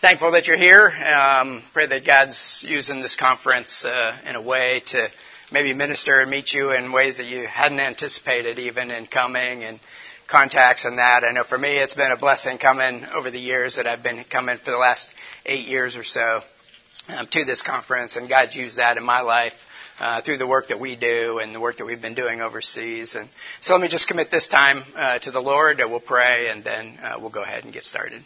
[0.00, 0.88] thankful that you're here.
[0.88, 5.08] Um, pray that God's using this conference uh, in a way to
[5.50, 9.80] maybe minister and meet you in ways that you hadn't anticipated, even in coming and
[10.28, 11.24] contacts and that.
[11.24, 14.22] I know for me, it's been a blessing coming over the years that I've been
[14.24, 15.12] coming for the last
[15.46, 16.40] eight years or so
[17.08, 19.54] um, to this conference, and God's used that in my life.
[19.98, 23.14] Uh, through the work that we do and the work that we've been doing overseas.
[23.14, 23.30] And
[23.62, 25.78] so let me just commit this time uh, to the Lord.
[25.78, 28.22] we'll pray and then uh, we'll go ahead and get started.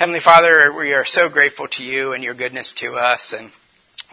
[0.00, 3.34] Heavenly Father, we are so grateful to you and your goodness to us.
[3.38, 3.50] And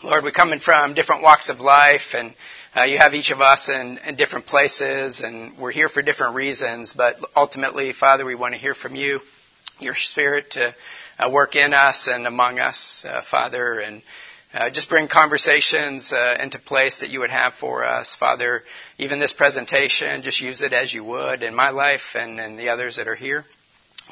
[0.03, 2.33] Lord, we're coming from different walks of life and
[2.75, 6.35] uh, you have each of us in, in, different places and we're here for different
[6.35, 6.91] reasons.
[6.91, 9.21] But ultimately, Father, we want to hear from you,
[9.79, 10.75] your spirit to
[11.19, 14.01] uh, work in us and among us, uh, Father, and
[14.53, 18.13] uh, just bring conversations uh, into place that you would have for us.
[18.19, 18.61] Father,
[18.97, 22.67] even this presentation, just use it as you would in my life and in the
[22.67, 23.45] others that are here.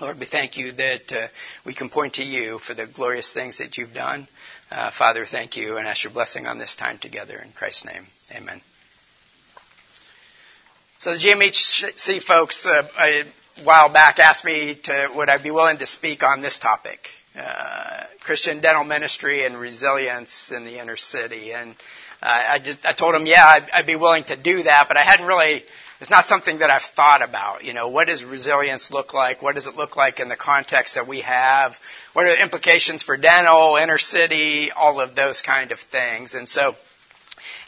[0.01, 1.27] Lord, we thank you that uh,
[1.65, 4.27] we can point to you for the glorious things that you've done.
[4.69, 7.37] Uh, Father, thank you and ask your blessing on this time together.
[7.37, 8.61] In Christ's name, amen.
[10.97, 13.23] So the GMHC folks uh, a
[13.63, 16.99] while back asked me to, would I be willing to speak on this topic,
[17.37, 21.53] uh, Christian dental ministry and resilience in the inner city.
[21.53, 21.71] And
[22.21, 24.97] uh, I, just, I told them, yeah, I'd, I'd be willing to do that, but
[24.97, 25.63] I hadn't really
[26.01, 27.63] it's not something that I've thought about.
[27.63, 29.41] You know, what does resilience look like?
[29.41, 31.73] What does it look like in the context that we have?
[32.13, 36.33] What are the implications for dental, inner city, all of those kind of things?
[36.33, 36.75] And so,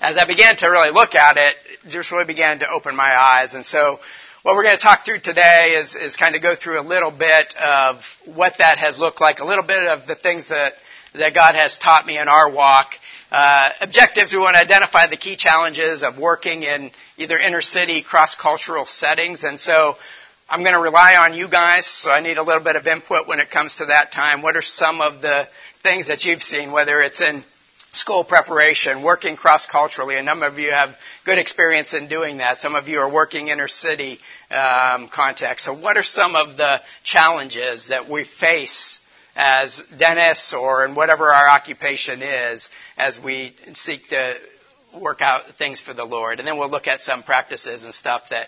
[0.01, 1.55] as I began to really look at it,
[1.89, 3.53] just really began to open my eyes.
[3.53, 3.99] And so,
[4.43, 7.11] what we're going to talk through today is, is kind of go through a little
[7.11, 10.73] bit of what that has looked like, a little bit of the things that,
[11.15, 12.91] that God has taught me in our walk,
[13.31, 18.01] uh, objectives, we want to identify the key challenges of working in either inner city,
[18.01, 19.43] cross-cultural settings.
[19.43, 19.95] And so
[20.49, 23.27] I'm going to rely on you guys, so I need a little bit of input
[23.27, 24.41] when it comes to that time.
[24.41, 25.47] What are some of the
[25.83, 27.43] things that you've seen, whether it's in
[27.91, 30.15] school preparation, working cross-culturally.
[30.15, 32.57] A number of you have good experience in doing that.
[32.57, 34.19] Some of you are working inner city
[34.51, 35.65] um, context.
[35.65, 38.99] So what are some of the challenges that we face
[39.37, 44.35] as dentists or in whatever our occupation is as we seek to
[44.99, 46.39] work out things for the Lord.
[46.39, 48.47] And then we'll look at some practices and stuff that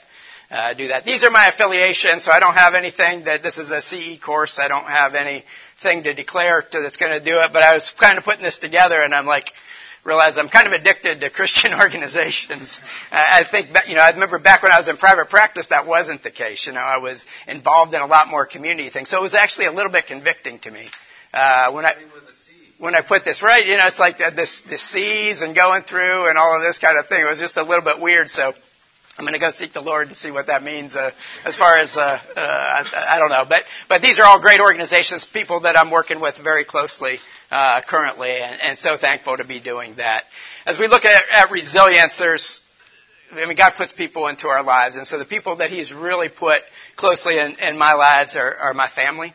[0.49, 1.03] uh, do that.
[1.05, 4.57] These are my affiliations, so I don't have anything that this is a CE course.
[4.57, 7.53] I don't have anything to declare to that's going to do it.
[7.53, 9.51] But I was kind of putting this together, and I'm like,
[10.03, 12.79] realize I'm kind of addicted to Christian organizations.
[13.11, 16.23] I think, you know, I remember back when I was in private practice, that wasn't
[16.23, 16.67] the case.
[16.67, 19.09] You know, I was involved in a lot more community things.
[19.09, 20.87] So it was actually a little bit convicting to me.
[21.33, 21.93] Uh, when I,
[22.79, 25.83] when I put this right, you know, it's like the, this, the C's and going
[25.83, 27.21] through and all of this kind of thing.
[27.21, 28.29] It was just a little bit weird.
[28.29, 28.53] So
[29.17, 31.11] I'm going to go seek the Lord and see what that means uh,
[31.43, 33.43] as far as uh, uh, I, I don't know.
[33.47, 37.19] But but these are all great organizations, people that I'm working with very closely
[37.51, 40.23] uh, currently, and, and, so thankful to be doing that.
[40.65, 42.61] As we look at, at resilience, there's
[43.31, 46.29] I mean, God puts people into our lives, and so the people that He's really
[46.29, 46.61] put
[46.95, 49.33] closely in, in my lives are, are my family,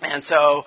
[0.00, 0.64] and so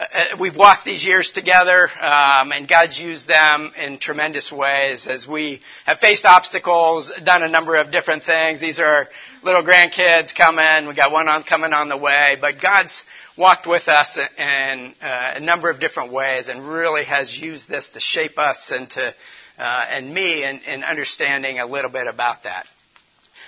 [0.00, 0.06] uh,
[0.38, 5.60] we've walked these years together, um, and God's used them in tremendous ways as we
[5.86, 8.60] have faced obstacles, done a number of different things.
[8.60, 9.08] These are
[9.42, 10.88] little grandkids coming.
[10.88, 13.04] We got one on coming on the way, but God's
[13.36, 17.90] walked with us in uh, a number of different ways and really has used this
[17.90, 19.14] to shape us and to
[19.58, 22.66] uh, and me in, in understanding a little bit about that.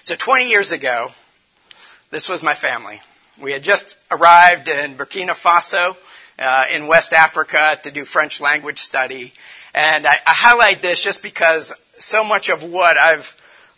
[0.02, 1.08] So 20 years ago,
[2.10, 3.00] this was my family.
[3.40, 5.96] We had just arrived in Burkina Faso
[6.38, 9.32] uh, in West Africa to do French language study.
[9.72, 13.26] And I, I highlight this just because so much of what I've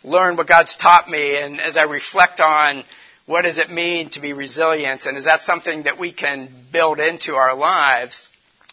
[0.03, 2.83] learned, what God's taught me, and as I reflect on
[3.25, 5.05] what does it mean to be resilient?
[5.05, 8.29] And is that something that we can build into our lives?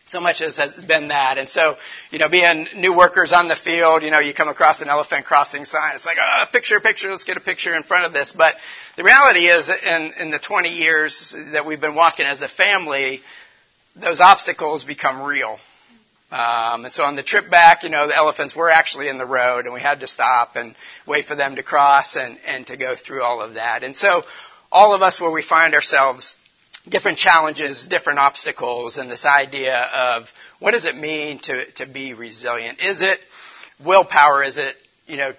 [0.06, 0.58] So much has
[0.88, 1.38] been that.
[1.38, 1.76] And so,
[2.10, 5.24] you know, being new workers on the field, you know, you come across an elephant
[5.24, 5.94] crossing sign.
[5.94, 8.32] It's like, oh, picture, picture, let's get a picture in front of this.
[8.32, 8.56] But
[8.96, 13.20] the reality is, in, in the 20 years that we've been walking as a family,
[13.94, 15.58] those obstacles become real.
[16.30, 19.26] Um, and so on the trip back, you know, the elephants were actually in the
[19.26, 22.76] road and we had to stop and wait for them to cross and, and to
[22.76, 23.82] go through all of that.
[23.82, 24.22] And so
[24.70, 26.38] all of us where we find ourselves,
[26.88, 30.28] different challenges, different obstacles, and this idea of
[30.60, 32.80] what does it mean to, to be resilient?
[32.80, 33.18] Is it
[33.84, 34.44] willpower?
[34.44, 34.76] Is it,
[35.06, 35.32] you know,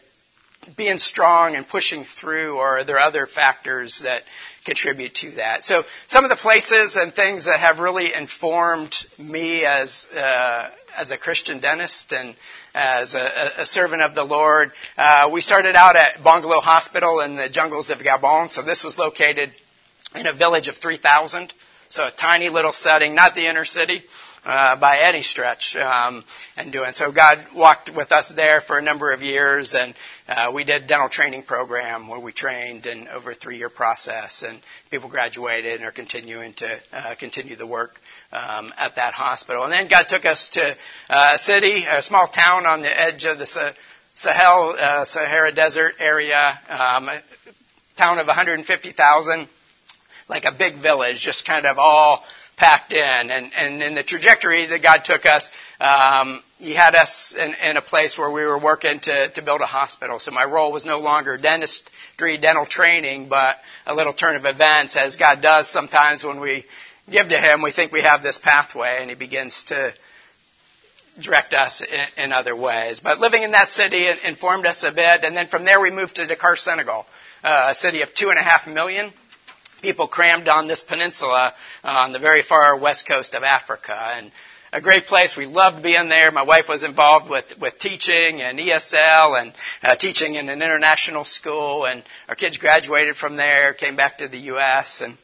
[0.77, 4.23] being strong and pushing through, or are there other factors that
[4.65, 5.63] contribute to that?
[5.63, 11.11] So, some of the places and things that have really informed me as uh, as
[11.11, 12.35] a Christian dentist and
[12.73, 14.71] as a, a servant of the Lord.
[14.97, 18.49] Uh, we started out at Bongolo Hospital in the jungles of Gabon.
[18.49, 19.51] So this was located
[20.15, 21.53] in a village of 3,000.
[21.89, 24.03] So a tiny little setting, not the inner city,
[24.43, 26.23] uh, by any stretch um,
[26.57, 29.93] and doing so god walked with us there for a number of years and
[30.27, 33.69] uh, we did a dental training program where we trained in over a three year
[33.69, 34.59] process and
[34.89, 37.99] people graduated and are continuing to uh, continue the work
[38.31, 40.75] um, at that hospital and then god took us to
[41.09, 43.73] uh, a city a small town on the edge of the
[44.15, 47.21] sahel uh, sahara desert area um, a
[47.97, 49.47] town of 150000
[50.29, 52.23] like a big village just kind of all
[52.61, 53.31] packed in.
[53.31, 55.49] And, and in the trajectory that God took us,
[55.79, 59.61] um, He had us in, in a place where we were working to, to build
[59.61, 60.19] a hospital.
[60.19, 63.57] So my role was no longer dentistry, dental training, but
[63.87, 66.65] a little turn of events, as God does sometimes when we
[67.09, 67.61] give to Him.
[67.61, 69.93] We think we have this pathway, and He begins to
[71.21, 72.99] direct us in, in other ways.
[72.99, 76.15] But living in that city informed us a bit, and then from there we moved
[76.15, 77.05] to Dakar, Senegal,
[77.43, 79.11] uh, a city of two and a half million
[79.81, 81.53] people crammed on this peninsula
[81.83, 83.97] uh, on the very far west coast of Africa.
[83.97, 84.31] And
[84.73, 85.35] a great place.
[85.35, 86.31] We loved being there.
[86.31, 89.53] My wife was involved with, with teaching and ESL and
[89.83, 91.85] uh, teaching in an international school.
[91.85, 95.01] And our kids graduated from there, came back to the U.S.
[95.01, 95.17] and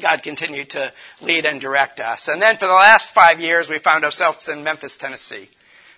[0.00, 2.28] God continued to lead and direct us.
[2.28, 5.48] And then for the last five years, we found ourselves in Memphis, Tennessee.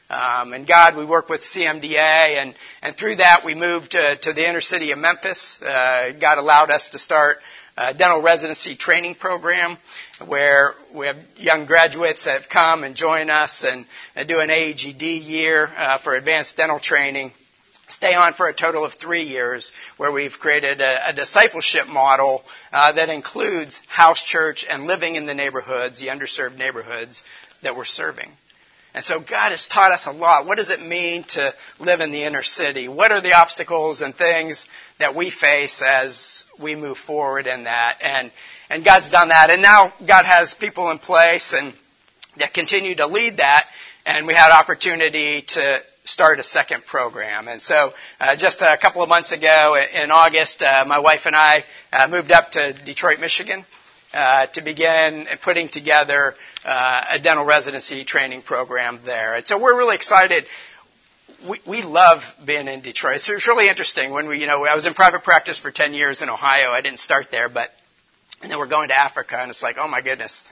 [0.08, 4.32] Um, and God, we work with CMDA, and, and through that we moved to, to
[4.32, 5.60] the inner city of Memphis.
[5.62, 7.38] Uh, God allowed us to start
[7.76, 9.78] a dental residency training program
[10.26, 13.86] where we have young graduates that have come and join us and,
[14.16, 17.32] and do an AEGD year uh, for advanced dental training.
[17.90, 22.44] Stay on for a total of three years, where we've created a, a discipleship model
[22.72, 27.24] uh, that includes house church and living in the neighborhoods, the underserved neighborhoods
[27.62, 28.30] that we're serving.
[28.94, 30.46] And so God has taught us a lot.
[30.46, 32.88] What does it mean to live in the inner city?
[32.88, 34.66] What are the obstacles and things
[34.98, 37.98] that we face as we move forward in that?
[38.02, 38.32] And,
[38.68, 39.50] and God's done that.
[39.50, 41.72] And now God has people in place and
[42.38, 43.66] that continue to lead that.
[44.06, 47.48] And we had opportunity to start a second program.
[47.48, 51.36] And so, uh, just a couple of months ago in August, uh, my wife and
[51.36, 53.64] I uh, moved up to Detroit, Michigan
[54.12, 56.34] uh, to begin putting together
[56.64, 59.36] uh, a dental residency training program there.
[59.36, 60.44] And so we're really excited.
[61.48, 63.20] We, we love being in Detroit.
[63.20, 65.94] So it's really interesting when we, you know, I was in private practice for 10
[65.94, 66.70] years in Ohio.
[66.70, 67.70] I didn't start there, but,
[68.42, 70.42] and then we're going to Africa and it's like, oh my goodness,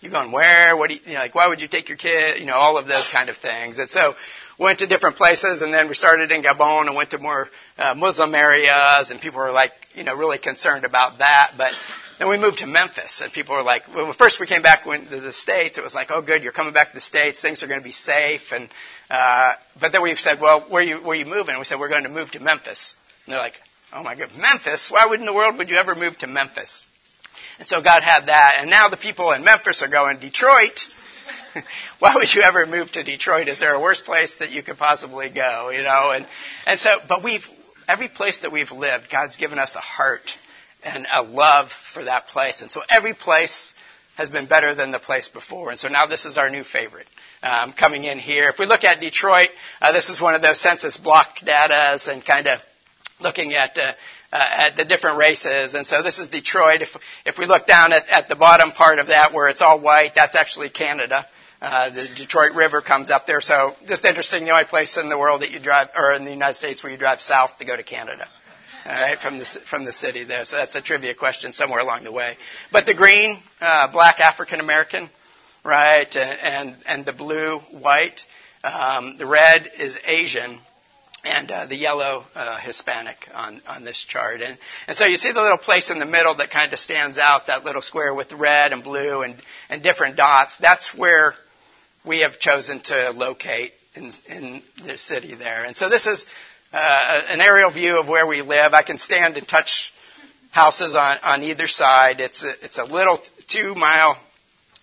[0.00, 0.76] you're going where?
[0.76, 2.38] What do you, you know, like, why would you take your kid?
[2.38, 3.78] You know, all of those kind of things.
[3.78, 4.14] And so
[4.58, 7.48] went to different places and then we started in Gabon and went to more
[7.78, 11.52] uh, Muslim areas and people were like, you know, really concerned about that.
[11.56, 11.72] But
[12.18, 15.20] then we moved to Memphis, and people were like, well, first we came back to
[15.20, 15.76] the States.
[15.76, 17.42] It was like, oh, good, you're coming back to the States.
[17.42, 18.52] Things are going to be safe.
[18.52, 18.70] And,
[19.10, 21.50] uh, but then we said, well, where you, where you moving?
[21.50, 22.94] And we said, we're going to move to Memphis.
[23.26, 23.60] And they're like,
[23.92, 24.90] oh my God, Memphis?
[24.90, 26.86] Why would in the world would you ever move to Memphis?
[27.58, 28.56] And so God had that.
[28.60, 30.86] And now the people in Memphis are going, Detroit?
[31.98, 33.48] Why would you ever move to Detroit?
[33.48, 35.70] Is there a worse place that you could possibly go?
[35.70, 36.26] You know, and,
[36.66, 37.44] and so, but we've,
[37.88, 40.36] every place that we've lived, God's given us a heart
[40.82, 42.62] and a love for that place.
[42.62, 43.74] And so every place
[44.16, 45.70] has been better than the place before.
[45.70, 47.06] And so now this is our new favorite.
[47.42, 48.48] Um, coming in here.
[48.48, 49.50] If we look at Detroit,
[49.80, 52.60] uh, this is one of those census block datas and kind of
[53.20, 53.92] looking at uh,
[54.32, 55.74] uh, at the different races.
[55.74, 56.82] And so this is Detroit.
[56.82, 59.80] If if we look down at, at the bottom part of that where it's all
[59.80, 61.26] white, that's actually Canada.
[61.60, 63.40] Uh, the Detroit River comes up there.
[63.40, 66.30] So just interesting, the only place in the world that you drive, or in the
[66.30, 68.28] United States where you drive south to go to Canada
[68.86, 70.44] all right, from the, from the city there.
[70.44, 72.36] So that's a trivia question somewhere along the way.
[72.70, 75.10] But the green, uh, black African American,
[75.64, 78.24] right, and, and, and the blue, white.
[78.62, 80.58] Um, the red is Asian,
[81.26, 84.40] and uh, the yellow uh, Hispanic on, on this chart.
[84.40, 84.56] And,
[84.86, 87.48] and so you see the little place in the middle that kind of stands out,
[87.48, 89.34] that little square with red and blue and,
[89.68, 90.56] and different dots.
[90.58, 91.34] That's where
[92.04, 95.64] we have chosen to locate in, in the city there.
[95.64, 96.24] And so this is
[96.72, 98.72] uh, an aerial view of where we live.
[98.72, 99.92] I can stand and touch
[100.52, 102.20] houses on, on either side.
[102.20, 104.16] It's a, it's a little two mile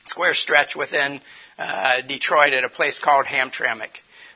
[0.06, 1.22] square stretch within
[1.58, 3.90] uh, Detroit at a place called Hamtramck.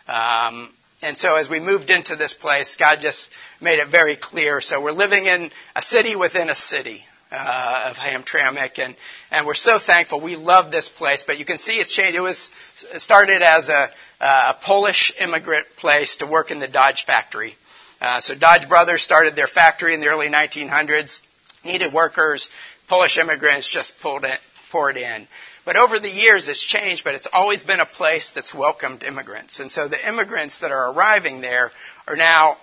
[0.08, 4.62] Um, and so as we moved into this place, God just made it very clear.
[4.62, 7.04] So we're living in a city within a city.
[7.30, 8.96] Uh, of Hamtramck, and
[9.32, 10.22] and we're so thankful.
[10.22, 12.16] We love this place, but you can see it's changed.
[12.16, 12.50] It was
[12.94, 13.90] it started as a
[14.22, 17.56] uh, a Polish immigrant place to work in the Dodge factory.
[18.00, 21.22] Uh, so Dodge Brothers started their factory in the early 1900s,
[21.66, 22.48] needed workers.
[22.88, 24.40] Polish immigrants just pulled it,
[24.72, 25.28] poured in.
[25.68, 29.60] But over the years, it's changed, but it's always been a place that's welcomed immigrants.
[29.60, 31.72] And so the immigrants that are arriving there
[32.08, 32.56] are now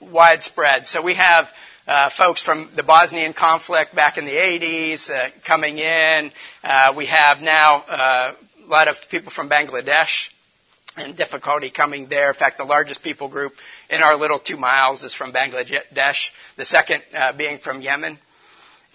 [0.00, 0.84] widespread.
[0.84, 1.46] So we have
[1.86, 6.32] uh, folks from the Bosnian conflict back in the 80s uh, coming in.
[6.64, 8.34] Uh, we have now uh,
[8.66, 10.30] a lot of people from Bangladesh
[10.96, 12.30] and difficulty coming there.
[12.30, 13.52] In fact, the largest people group
[13.88, 18.18] in our little two miles is from Bangladesh, the second uh, being from Yemen.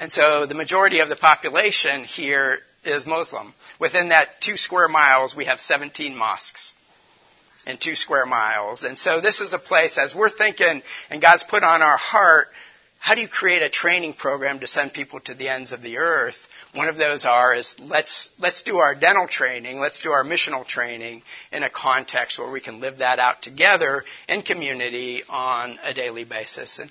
[0.01, 3.53] And so the majority of the population here is Muslim.
[3.79, 6.73] Within that two square miles, we have 17 mosques
[7.65, 8.83] in two square miles.
[8.83, 12.47] And so this is a place, as we're thinking, and God's put on our heart,
[12.99, 15.97] how do you create a training program to send people to the ends of the
[15.97, 16.37] earth?
[16.73, 20.65] One of those are is let's let's do our dental training, let's do our missional
[20.65, 21.21] training
[21.51, 26.23] in a context where we can live that out together in community on a daily
[26.23, 26.79] basis.
[26.79, 26.89] And,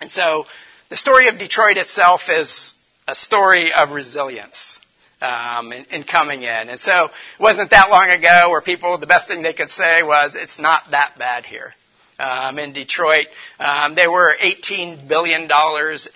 [0.00, 0.46] and so
[0.90, 2.74] the story of Detroit itself is
[3.06, 4.80] a story of resilience.
[5.22, 6.68] Um, in, in, coming in.
[6.68, 10.02] And so it wasn't that long ago where people, the best thing they could say
[10.02, 11.74] was, it's not that bad here.
[12.18, 13.26] Um, in Detroit,
[13.60, 15.42] um, they were $18 billion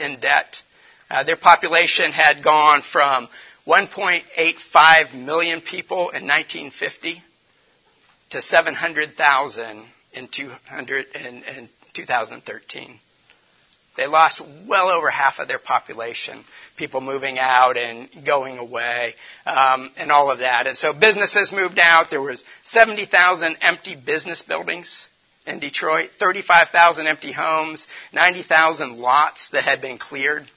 [0.01, 0.61] in debt.
[1.09, 3.29] Uh, their population had gone from
[3.67, 7.23] 1.85 million people in 1950
[8.31, 9.85] to 700,000
[10.15, 12.99] in, 200, in, in 2013.
[13.97, 16.45] They lost well over half of their population,
[16.77, 19.15] people moving out and going away,
[19.47, 20.67] um, and all of that.
[20.67, 22.11] And so businesses moved out.
[22.11, 25.09] There was 70,000 empty business buildings
[25.47, 30.51] in Detroit, 35,000 empty homes, 90,000 lots that had been cleared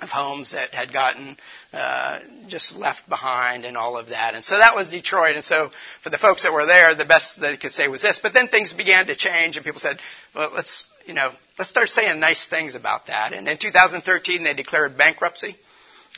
[0.00, 1.36] of homes that had gotten
[1.72, 4.34] uh, just left behind and all of that.
[4.34, 5.34] And so that was Detroit.
[5.34, 5.70] And so
[6.02, 8.20] for the folks that were there, the best they could say was this.
[8.22, 9.98] But then things began to change, and people said,
[10.34, 14.54] "Well, let's you know, let's start saying nice things about that." And in 2013, they
[14.54, 15.56] declared bankruptcy,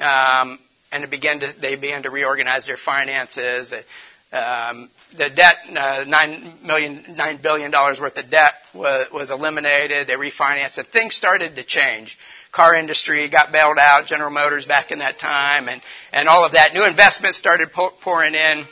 [0.00, 0.58] um,
[0.92, 3.72] and it began to they began to reorganize their finances.
[4.32, 10.06] Um, the debt, uh, nine million, nine billion dollars worth of debt was, was eliminated.
[10.06, 12.16] They refinanced, and things started to change
[12.52, 15.80] car industry got bailed out, General Motors back in that time, and,
[16.12, 16.75] and all of that.
[16.75, 18.64] New investments started pouring in,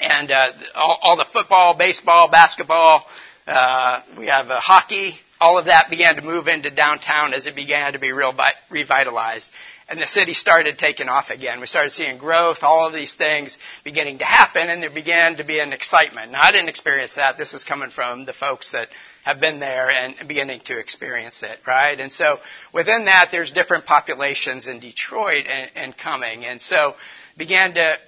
[0.00, 3.04] and uh, all, all the football, baseball, basketball,
[3.46, 7.56] uh, we have uh, hockey, all of that began to move into downtown as it
[7.56, 8.34] began to be real
[8.70, 9.50] revitalized.
[9.92, 11.60] And the city started taking off again.
[11.60, 15.44] We started seeing growth, all of these things beginning to happen, and there began to
[15.44, 16.32] be an excitement.
[16.32, 17.36] Now, I didn't experience that.
[17.36, 18.88] This is coming from the folks that
[19.22, 22.00] have been there and beginning to experience it, right?
[22.00, 22.38] And so
[22.72, 26.46] within that, there's different populations in Detroit and, and coming.
[26.46, 26.94] And so
[27.36, 27.98] began to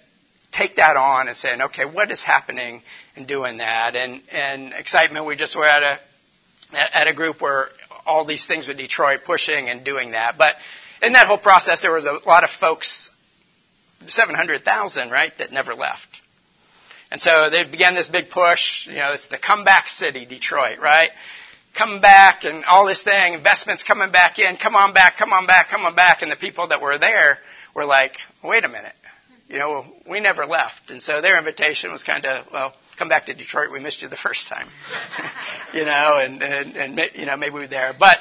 [0.52, 2.82] take that on and saying, okay, what is happening
[3.14, 3.94] and doing that?
[3.94, 7.68] And, and excitement, we just were at a, at a group where
[8.06, 10.38] all these things with Detroit pushing and doing that.
[10.38, 10.56] But
[11.02, 13.10] in that whole process, there was a lot of folks,
[14.06, 16.08] 700,000, right, that never left.
[17.10, 18.86] And so they began this big push.
[18.86, 21.10] You know, it's the comeback city, Detroit, right?
[21.76, 25.46] Come back and all this thing, investments coming back in, come on back, come on
[25.46, 26.22] back, come on back.
[26.22, 27.38] And the people that were there
[27.74, 28.94] were like, wait a minute.
[29.48, 30.90] You know, we never left.
[30.90, 33.70] And so their invitation was kind of, well, come back to Detroit.
[33.70, 34.66] We missed you the first time.
[35.74, 37.92] you know, and, and, and, you know, maybe we were there.
[37.98, 38.18] But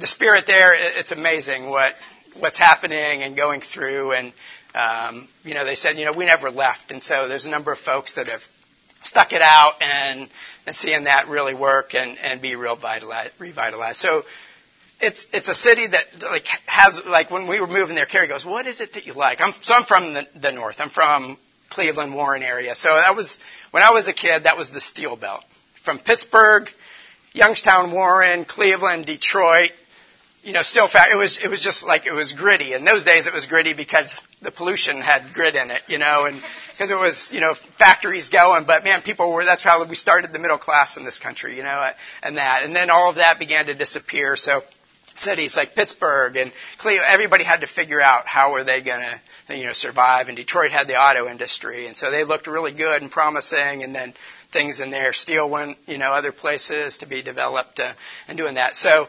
[0.00, 1.94] the spirit there, it's amazing what,
[2.38, 4.12] what's happening and going through.
[4.12, 4.32] And,
[4.74, 6.90] um, you know, they said, you know, we never left.
[6.90, 8.40] And so there's a number of folks that have
[9.02, 10.28] stuck it out and,
[10.66, 13.98] and seeing that really work and, and be real vitalized, revitalized.
[13.98, 14.22] So
[15.00, 18.44] it's, it's a city that like has, like when we were moving there, Carrie goes,
[18.44, 19.40] what is it that you like?
[19.40, 20.76] I'm, so I'm from the, the north.
[20.78, 21.38] I'm from
[21.70, 22.74] Cleveland, Warren area.
[22.74, 23.38] So that was,
[23.70, 25.44] when I was a kid, that was the steel belt.
[25.84, 26.68] From Pittsburgh,
[27.32, 29.70] Youngstown, Warren, Cleveland, Detroit,
[30.42, 32.72] you know, still fact, it was, it was just like, it was gritty.
[32.72, 36.24] In those days, it was gritty because the pollution had grit in it, you know,
[36.24, 36.42] and
[36.72, 40.32] because it was, you know, factories going, but man, people were, that's how we started
[40.32, 41.90] the middle class in this country, you know,
[42.22, 42.62] and that.
[42.64, 44.34] And then all of that began to disappear.
[44.36, 44.62] So
[45.14, 49.04] cities like Pittsburgh and Cleveland, everybody had to figure out how were they going
[49.46, 50.28] to, you know, survive.
[50.28, 51.86] And Detroit had the auto industry.
[51.86, 53.82] And so they looked really good and promising.
[53.82, 54.14] And then
[54.52, 57.92] things in there, steel went, you know, other places to be developed uh,
[58.26, 58.74] and doing that.
[58.74, 59.08] So,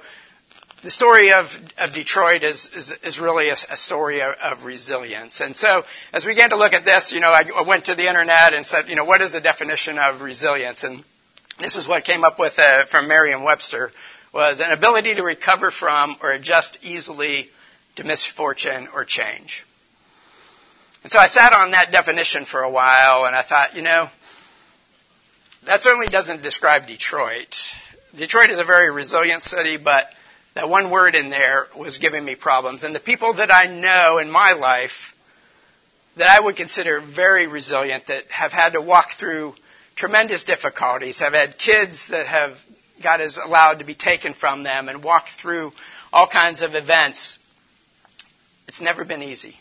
[0.83, 1.45] the story of,
[1.77, 5.39] of Detroit is, is, is really a, a story of, of, resilience.
[5.39, 7.95] And so, as we began to look at this, you know, I, I, went to
[7.95, 10.83] the internet and said, you know, what is the definition of resilience?
[10.83, 11.03] And
[11.59, 13.91] this is what came up with uh, from Merriam-Webster
[14.33, 17.47] was an ability to recover from or adjust easily
[17.97, 19.65] to misfortune or change.
[21.03, 24.07] And so I sat on that definition for a while, and I thought, you know,
[25.65, 27.55] that certainly doesn't describe Detroit.
[28.15, 30.07] Detroit is a very resilient city, but
[30.55, 32.84] that one word in there was giving me problems.
[32.84, 35.13] And the people that I know in my life
[36.17, 39.53] that I would consider very resilient, that have had to walk through
[39.96, 42.58] tremendous difficulties, have had kids that have
[43.01, 45.72] God has allowed to be taken from them and walk through
[46.13, 47.39] all kinds of events.
[48.67, 49.55] It's never been easy.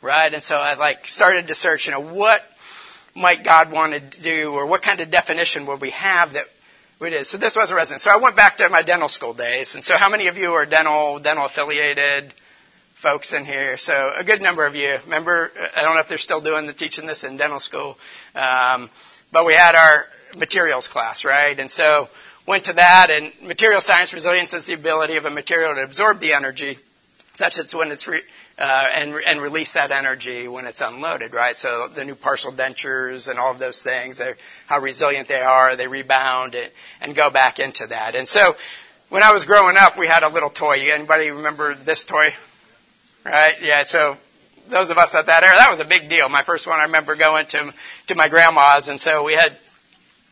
[0.00, 0.32] Right?
[0.32, 2.40] And so I like started to search, you know, what
[3.14, 6.46] might God want to do or what kind of definition would we have that
[7.06, 7.30] it is.
[7.30, 8.00] So this was a resident.
[8.00, 9.74] So I went back to my dental school days.
[9.74, 12.34] And so how many of you are dental, dental affiliated
[13.00, 13.76] folks in here?
[13.76, 14.96] So a good number of you.
[15.04, 17.96] Remember, I don't know if they're still doing the teaching this in dental school.
[18.34, 18.90] Um,
[19.32, 21.58] but we had our materials class, right?
[21.58, 22.08] And so
[22.46, 26.18] went to that and material science resilience is the ability of a material to absorb
[26.18, 26.78] the energy
[27.34, 28.22] such that when it's re-
[28.58, 31.54] uh, and, and release that energy when it's unloaded, right?
[31.54, 34.20] So the new partial dentures and all of those things,
[34.66, 38.16] how resilient they are, they rebound and, and go back into that.
[38.16, 38.54] And so
[39.10, 40.92] when I was growing up, we had a little toy.
[40.92, 42.30] Anybody remember this toy?
[43.24, 43.54] Right?
[43.62, 43.84] Yeah.
[43.84, 44.16] So
[44.68, 46.28] those of us at that era, that was a big deal.
[46.28, 47.72] My first one, I remember going to
[48.08, 49.56] to my grandma's, and so we had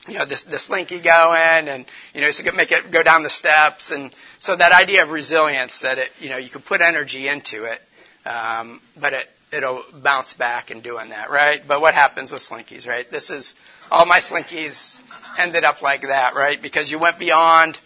[0.09, 3.31] you know, this, the slinky going and, you know, to make it go down the
[3.31, 3.91] steps.
[3.91, 7.65] And so that idea of resilience that it, you know, you could put energy into
[7.65, 7.81] it
[8.27, 11.61] um, but it, it'll bounce back in doing that, right?
[11.67, 13.09] But what happens with slinkies, right?
[13.11, 13.55] This is
[13.91, 15.01] all my slinkies
[15.39, 16.61] ended up like that, right?
[16.61, 17.79] Because you went beyond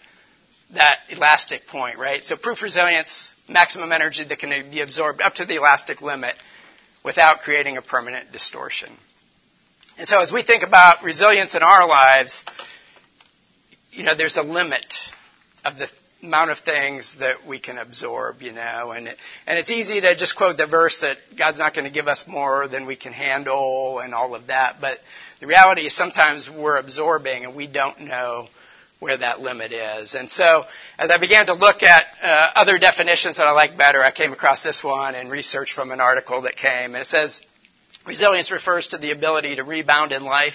[0.73, 2.23] that elastic point, right?
[2.23, 6.35] So proof resilience, maximum energy that can be absorbed up to the elastic limit
[7.03, 8.89] without creating a permanent distortion.
[9.97, 12.45] And so as we think about resilience in our lives,
[13.91, 14.95] you know, there's a limit
[15.65, 15.87] of the
[16.23, 20.15] amount of things that we can absorb, you know, and it, and it's easy to
[20.15, 23.11] just quote the verse that God's not going to give us more than we can
[23.11, 24.99] handle and all of that, but
[25.39, 28.47] the reality is sometimes we're absorbing and we don't know
[28.99, 30.13] where that limit is.
[30.13, 30.65] And so,
[30.99, 34.31] as I began to look at uh, other definitions that I like better, I came
[34.31, 37.41] across this one and research from an article that came, and it says
[38.05, 40.53] resilience refers to the ability to rebound in life,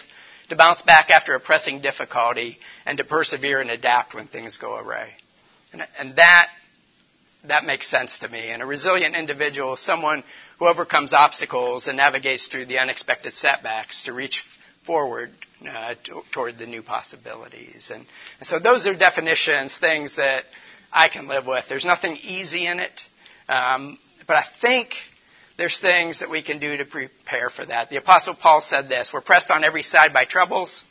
[0.51, 4.79] to bounce back after a pressing difficulty, and to persevere and adapt when things go
[4.79, 5.11] awry.
[5.77, 6.49] And, and that,
[7.49, 8.49] that makes sense to me.
[8.51, 10.25] And a resilient individual is someone
[10.59, 14.45] who overcomes obstacles and navigates through the unexpected setbacks to reach
[14.87, 15.31] forward
[15.69, 15.95] uh,
[16.33, 17.91] toward the new possibilities.
[17.93, 18.07] And,
[18.39, 20.45] and, so those are definitions, things that
[20.93, 21.67] I can live with.
[21.69, 23.03] There's nothing easy in it,
[23.49, 24.95] um, but I think
[25.59, 27.91] there's things that we can do to prepare for that.
[27.91, 30.85] The Apostle Paul said this We're pressed on every side by troubles,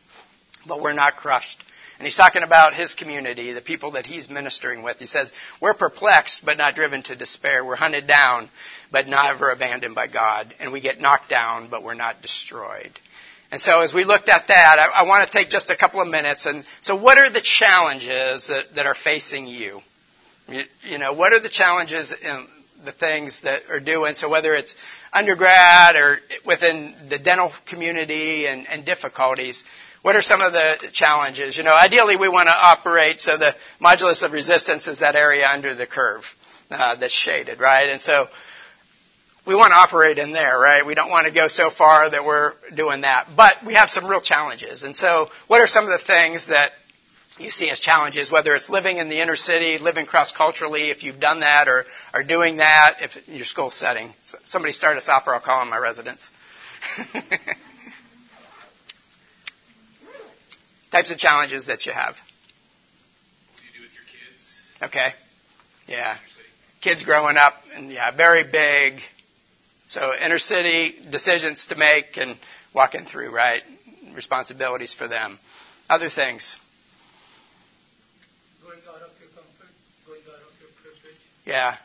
[0.68, 1.64] but we're not crushed.
[1.98, 4.98] And he's talking about his community, the people that he's ministering with.
[4.98, 7.64] He says, We're perplexed, but not driven to despair.
[7.64, 8.50] We're hunted down,
[8.92, 10.54] but never abandoned by God.
[10.60, 12.92] And we get knocked down, but we're not destroyed.
[13.52, 16.02] And so as we looked at that, I, I want to take just a couple
[16.02, 16.46] of minutes.
[16.46, 19.80] And so what are the challenges that, that are facing you?
[20.50, 20.64] you?
[20.84, 22.48] You know, what are the challenges in
[22.84, 24.16] the things that are doing?
[24.16, 24.76] So whether it's
[25.14, 29.64] undergrad or within the dental community and, and difficulties,
[30.06, 31.58] what are some of the challenges?
[31.58, 35.48] You know, ideally we want to operate so the modulus of resistance is that area
[35.48, 36.24] under the curve
[36.70, 37.90] uh, that's shaded, right?
[37.90, 38.28] And so
[39.48, 40.86] we want to operate in there, right?
[40.86, 43.30] We don't want to go so far that we're doing that.
[43.36, 44.84] But we have some real challenges.
[44.84, 46.74] And so what are some of the things that
[47.40, 51.02] you see as challenges, whether it's living in the inner city, living cross culturally, if
[51.02, 54.14] you've done that or are doing that, if your school setting.
[54.44, 56.30] Somebody start us off, or I'll call on my residents.
[60.92, 62.16] types of challenges that you have.
[62.16, 64.62] What do you do with your kids?
[64.82, 65.14] Okay.
[65.88, 66.18] Yeah.
[66.82, 69.00] Kids growing up, and yeah, very big.
[69.88, 72.38] So inner city decisions to make and
[72.74, 73.62] walking through, right?
[74.16, 75.40] Responsibilities for them.
[75.90, 76.56] Other things.
[78.64, 79.70] Going out of your comfort,
[80.08, 81.20] going out of your privilege.
[81.46, 81.78] Yeah.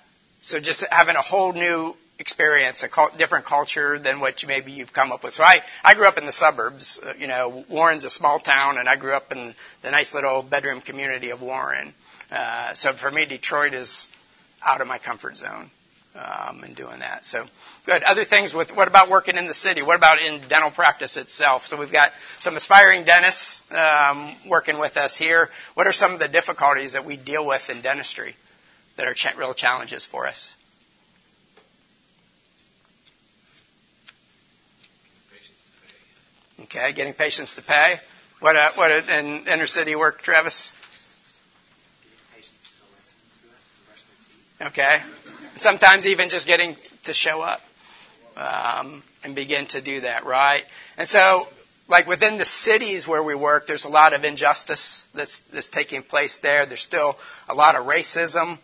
[0.42, 4.92] So just having a whole new experience, a different culture than what you, maybe you've
[4.92, 5.32] come up with.
[5.32, 7.00] So I, I grew up in the suburbs.
[7.02, 10.42] Uh, you know, Warren's a small town, and I grew up in the nice little
[10.42, 11.94] bedroom community of Warren.
[12.30, 14.08] Uh, so for me, Detroit is
[14.64, 15.70] out of my comfort zone
[16.14, 17.24] um, in doing that.
[17.24, 17.46] So
[17.86, 18.02] good.
[18.02, 19.82] Other things with what about working in the city?
[19.82, 21.66] What about in dental practice itself?
[21.66, 25.48] So we've got some aspiring dentists um, working with us here.
[25.74, 28.34] What are some of the difficulties that we deal with in dentistry
[28.96, 30.54] that are ch- real challenges for us?
[36.64, 37.96] Okay, getting patients to pay.
[38.40, 40.72] What uh, what uh, in inner city work, Travis?
[44.60, 44.98] Okay.
[45.56, 47.60] Sometimes even just getting to show up
[48.36, 50.62] um, and begin to do that, right?
[50.98, 51.46] And so,
[51.88, 56.02] like within the cities where we work, there's a lot of injustice that's, that's taking
[56.02, 56.66] place there.
[56.66, 57.16] There's still
[57.48, 58.58] a lot of racism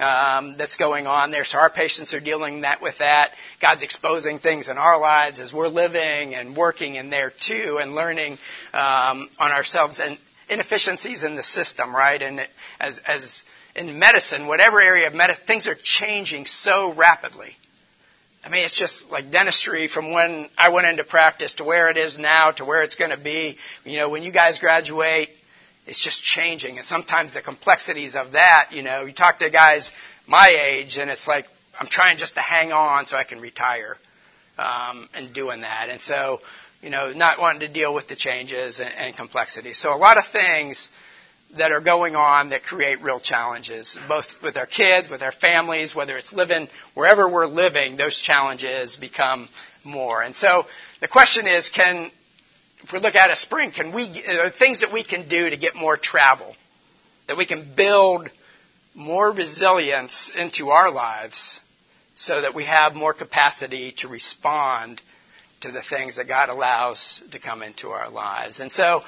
[0.00, 1.44] um, that's going on there.
[1.44, 3.32] So our patients are dealing that with that.
[3.60, 7.94] God's exposing things in our lives as we're living and working in there too, and
[7.94, 8.32] learning
[8.72, 12.20] um, on ourselves and inefficiencies in the system, right?
[12.20, 12.40] And
[12.80, 13.42] as as
[13.76, 17.56] in medicine, whatever area of medicine, things are changing so rapidly.
[18.42, 21.98] I mean, it's just like dentistry from when I went into practice to where it
[21.98, 23.58] is now to where it's going to be.
[23.84, 25.28] You know, when you guys graduate,
[25.90, 26.76] it's just changing.
[26.76, 29.90] And sometimes the complexities of that, you know, you talk to guys
[30.24, 31.46] my age and it's like,
[31.78, 33.96] I'm trying just to hang on so I can retire
[34.56, 35.88] um, and doing that.
[35.90, 36.38] And so,
[36.80, 39.72] you know, not wanting to deal with the changes and, and complexity.
[39.72, 40.90] So a lot of things
[41.58, 45.92] that are going on that create real challenges, both with our kids, with our families,
[45.92, 49.48] whether it's living wherever we're living, those challenges become
[49.82, 50.22] more.
[50.22, 50.66] And so
[51.00, 52.12] the question is, can,
[52.82, 55.56] if we look at a spring, can we, are things that we can do to
[55.56, 56.54] get more travel,
[57.28, 58.30] that we can build
[58.94, 61.60] more resilience into our lives
[62.16, 65.00] so that we have more capacity to respond
[65.60, 68.60] to the things that God allows to come into our lives.
[68.60, 69.02] And so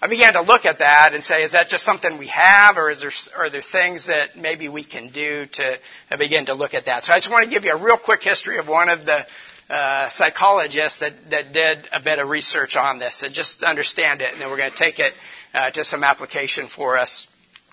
[0.00, 2.90] I began to look at that and say, is that just something we have, or
[2.90, 5.78] is there, are there things that maybe we can do to
[6.18, 7.04] begin to look at that?
[7.04, 9.24] So I just want to give you a real quick history of one of the
[9.72, 14.30] uh, psychologists that, that did a bit of research on this and just understand it,
[14.32, 15.14] and then we're going to take it
[15.54, 17.26] uh, to some application for us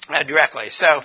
[0.07, 0.69] uh, directly.
[0.69, 1.01] So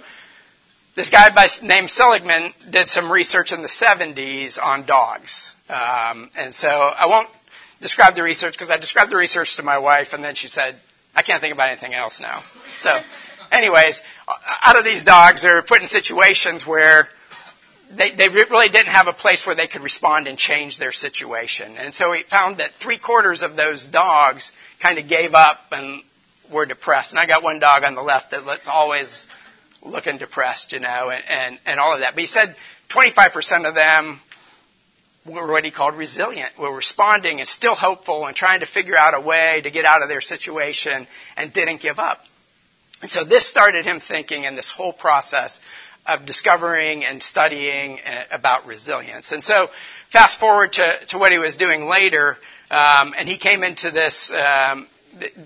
[0.95, 5.53] this guy by name Seligman did some research in the 70s on dogs.
[5.69, 7.29] Um, and so I won't
[7.81, 10.77] describe the research because I described the research to my wife and then she said,
[11.13, 12.43] I can't think about anything else now.
[12.79, 13.01] So
[13.51, 14.01] anyways,
[14.63, 17.09] out of these dogs, they're put in situations where
[17.91, 21.77] they, they really didn't have a place where they could respond and change their situation.
[21.77, 26.03] And so he found that three quarters of those dogs kind of gave up and
[26.53, 27.13] were depressed.
[27.13, 29.27] And I got one dog on the left that's always
[29.83, 32.15] looking depressed, you know, and, and, and all of that.
[32.15, 32.57] But he said
[32.91, 34.21] 25% of them
[35.27, 39.15] were what he called resilient, were responding and still hopeful and trying to figure out
[39.15, 42.21] a way to get out of their situation and didn't give up.
[43.01, 45.61] And so this started him thinking in this whole process
[46.07, 49.33] of discovering and studying uh, about resilience.
[49.33, 49.69] And so
[50.13, 52.37] fast forward to, to what he was doing later,
[52.71, 54.89] um, and he came into this um,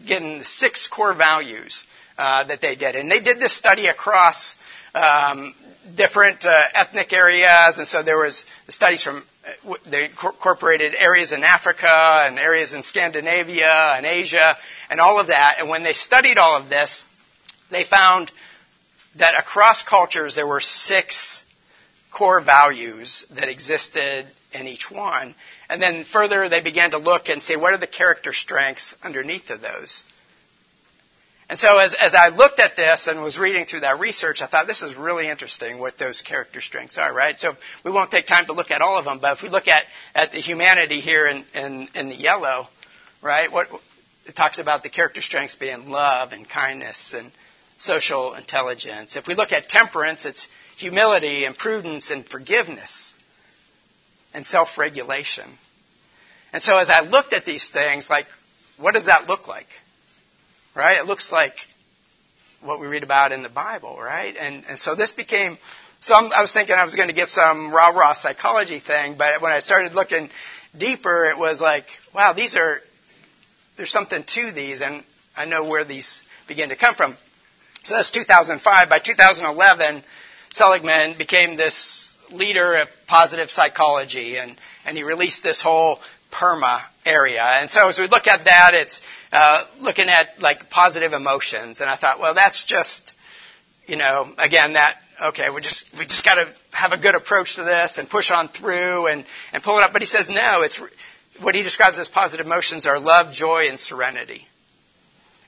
[0.07, 1.85] getting six core values
[2.17, 2.97] uh, that they did.
[2.97, 4.57] And they did this study across
[4.95, 5.55] um,
[5.97, 9.25] different uh, ethnic areas, and so there was studies from
[9.65, 14.57] uh, they incorporated areas in Africa and areas in Scandinavia and Asia
[14.91, 15.57] and all of that.
[15.59, 17.07] And when they studied all of this,
[17.71, 18.31] they found
[19.17, 21.45] that across cultures there were six
[22.13, 25.35] core values that existed in each one.
[25.69, 29.51] And then further, they began to look and say, what are the character strengths underneath
[29.51, 30.03] of those?
[31.51, 34.47] And so as, as I looked at this and was reading through that research, I
[34.47, 37.39] thought this is really interesting what those character strengths are, right?
[37.39, 39.67] So we won't take time to look at all of them, but if we look
[39.67, 42.67] at, at the humanity here in, in, in the yellow,
[43.23, 43.69] right, what,
[44.27, 47.33] it talks about the character strengths being love and kindness and
[47.79, 49.17] social intelligence.
[49.17, 53.15] If we look at temperance, it's humility and prudence and forgiveness
[54.35, 55.47] and self regulation.
[56.53, 58.27] And so as I looked at these things, like,
[58.79, 59.67] what does that look like?
[60.75, 60.99] Right?
[60.99, 61.55] It looks like
[62.63, 64.35] what we read about in the Bible, right?
[64.37, 65.59] And, and so this became,
[66.01, 69.41] some, I was thinking I was going to get some rah rah psychology thing, but
[69.41, 70.31] when I started looking
[70.77, 72.81] deeper, it was like, wow, these are,
[73.77, 75.05] there's something to these, and
[75.37, 77.17] I know where these begin to come from.
[77.83, 78.89] So that's 2005.
[78.89, 80.03] By 2011,
[80.53, 85.99] Seligman became this leader of positive psychology, and, and he released this whole
[86.31, 87.43] PERMA area.
[87.43, 89.01] And so as we look at that, it's
[89.33, 91.81] uh, looking at like positive emotions.
[91.81, 93.13] And I thought, well, that's just,
[93.87, 97.57] you know, again, that okay, we just we just got to have a good approach
[97.57, 99.93] to this and push on through and and pull it up.
[99.93, 100.63] But he says no.
[100.63, 100.81] It's
[101.41, 104.47] what he describes as positive emotions are love, joy, and serenity.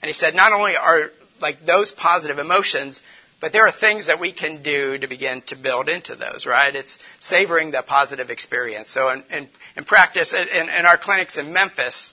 [0.03, 3.01] And he said not only are like those positive emotions,
[3.41, 6.75] but there are things that we can do to begin to build into those, right?
[6.75, 8.91] It's savoring the positive experience.
[8.91, 12.13] So in, in, in practice, in, in, our clinics in Memphis,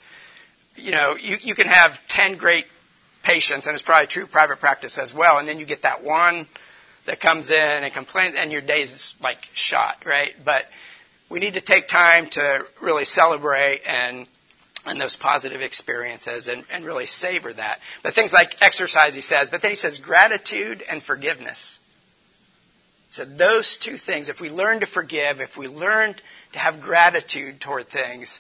[0.76, 2.66] you know, you, you can have 10 great
[3.24, 6.48] patients, and it's probably true private practice as well, and then you get that one
[7.06, 10.32] that comes in and complains, and your day's like shot, right?
[10.46, 10.64] But
[11.30, 14.28] we need to take time to really celebrate and
[14.88, 17.80] and those positive experiences and, and really savor that.
[18.04, 21.80] But things like exercise, he says, but then he says gratitude and forgiveness.
[23.10, 26.16] So those two things, if we learn to forgive, if we learn
[26.54, 28.40] to have gratitude toward things,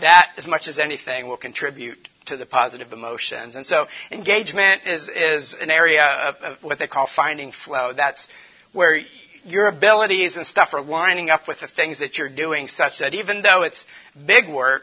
[0.00, 3.56] that, as much as anything, will contribute to the positive emotions.
[3.56, 7.92] And so engagement is, is an area of, of what they call finding flow.
[7.94, 8.28] That's
[8.72, 9.00] where
[9.44, 13.14] your abilities and stuff are lining up with the things that you're doing such that
[13.14, 13.86] even though it's
[14.26, 14.82] big work,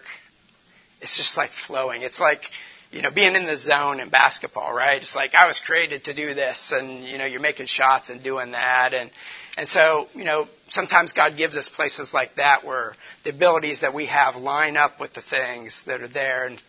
[1.01, 2.01] it's just like flowing.
[2.01, 2.43] It's like
[2.91, 5.01] you know, being in the zone in basketball, right?
[5.01, 8.23] It's like I was created to do this, and you know, you're making shots and
[8.23, 9.11] doing that, and
[9.57, 13.93] and so you know, sometimes God gives us places like that where the abilities that
[13.93, 16.61] we have line up with the things that are there, and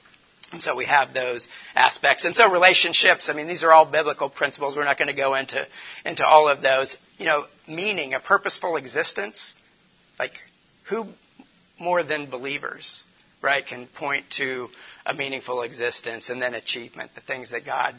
[0.52, 2.24] and so we have those aspects.
[2.24, 4.76] And so relationships, I mean, these are all biblical principles.
[4.76, 5.66] We're not going to go into,
[6.04, 6.96] into all of those.
[7.18, 9.54] You know, meaning, a purposeful existence.
[10.18, 10.32] Like,
[10.88, 11.06] who
[11.80, 13.02] more than believers,
[13.42, 14.68] right, can point to
[15.04, 17.94] a meaningful existence and then achievement, the things that God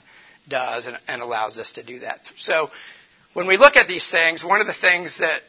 [0.47, 2.19] does and, and allows us to do that.
[2.37, 2.69] So
[3.33, 5.41] when we look at these things, one of the things that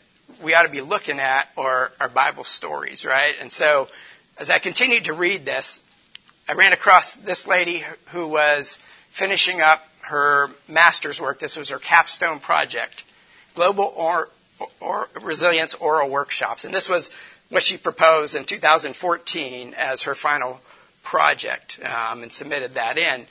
[0.45, 3.35] we ought to be looking at are, are Bible stories, right?
[3.41, 3.87] And so
[4.39, 5.81] as I continued to read this,
[6.49, 8.79] I ran across this lady who was
[9.17, 11.41] finishing up her master's work.
[11.41, 13.05] This was her capstone project,
[13.55, 14.29] Global or,
[14.81, 16.65] or Resilience Oral Workshops.
[16.65, 17.11] And this was
[17.51, 20.61] what she proposed in 2014 as her final
[21.03, 23.27] project um, and submitted that in.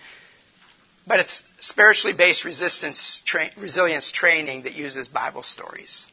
[1.05, 6.07] But it's spiritually based resistance tra- resilience training that uses Bible stories.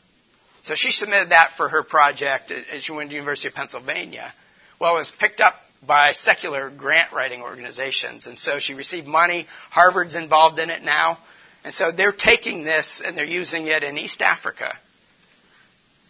[0.63, 4.33] So she submitted that for her project as she went to the University of Pennsylvania.
[4.81, 8.27] Well, it was picked up by secular grant writing organizations.
[8.27, 9.47] And so she received money.
[9.71, 11.19] Harvard's involved in it now.
[11.65, 14.75] And so they're taking this and they're using it in East Africa.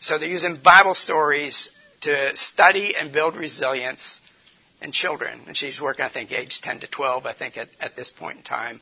[0.01, 1.71] So they're using Bible stories
[2.05, 4.21] to study and build resilience
[4.81, 5.40] in children.
[5.47, 8.38] And she's working, I think, age 10 to 12, I think, at, at this point
[8.38, 8.81] in time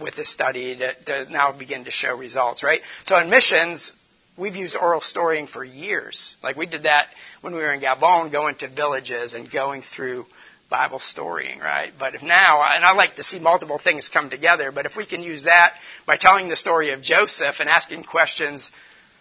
[0.00, 2.80] with this study to, to now begin to show results, right?
[3.04, 3.92] So in missions,
[4.36, 6.36] we've used oral storying for years.
[6.42, 7.08] Like we did that
[7.40, 10.26] when we were in Gabon, going to villages and going through
[10.70, 11.92] Bible storying, right?
[11.98, 15.04] But if now, and I like to see multiple things come together, but if we
[15.04, 15.74] can use that
[16.06, 18.70] by telling the story of Joseph and asking questions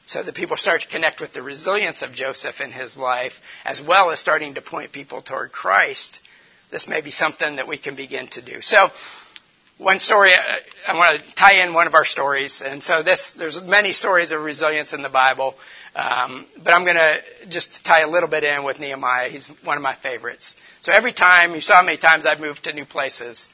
[0.09, 3.79] so that people start to connect with the resilience of Joseph in his life, as
[3.79, 6.21] well as starting to point people toward Christ,
[6.71, 8.59] this may be something that we can begin to do.
[8.61, 8.89] So,
[9.77, 10.37] one story uh,
[10.87, 14.31] I want to tie in one of our stories, and so this there's many stories
[14.31, 15.53] of resilience in the Bible,
[15.93, 17.19] um, but I'm going to
[17.49, 19.29] just tie a little bit in with Nehemiah.
[19.29, 20.55] He's one of my favorites.
[20.81, 23.47] So every time you saw how many times I've moved to new places,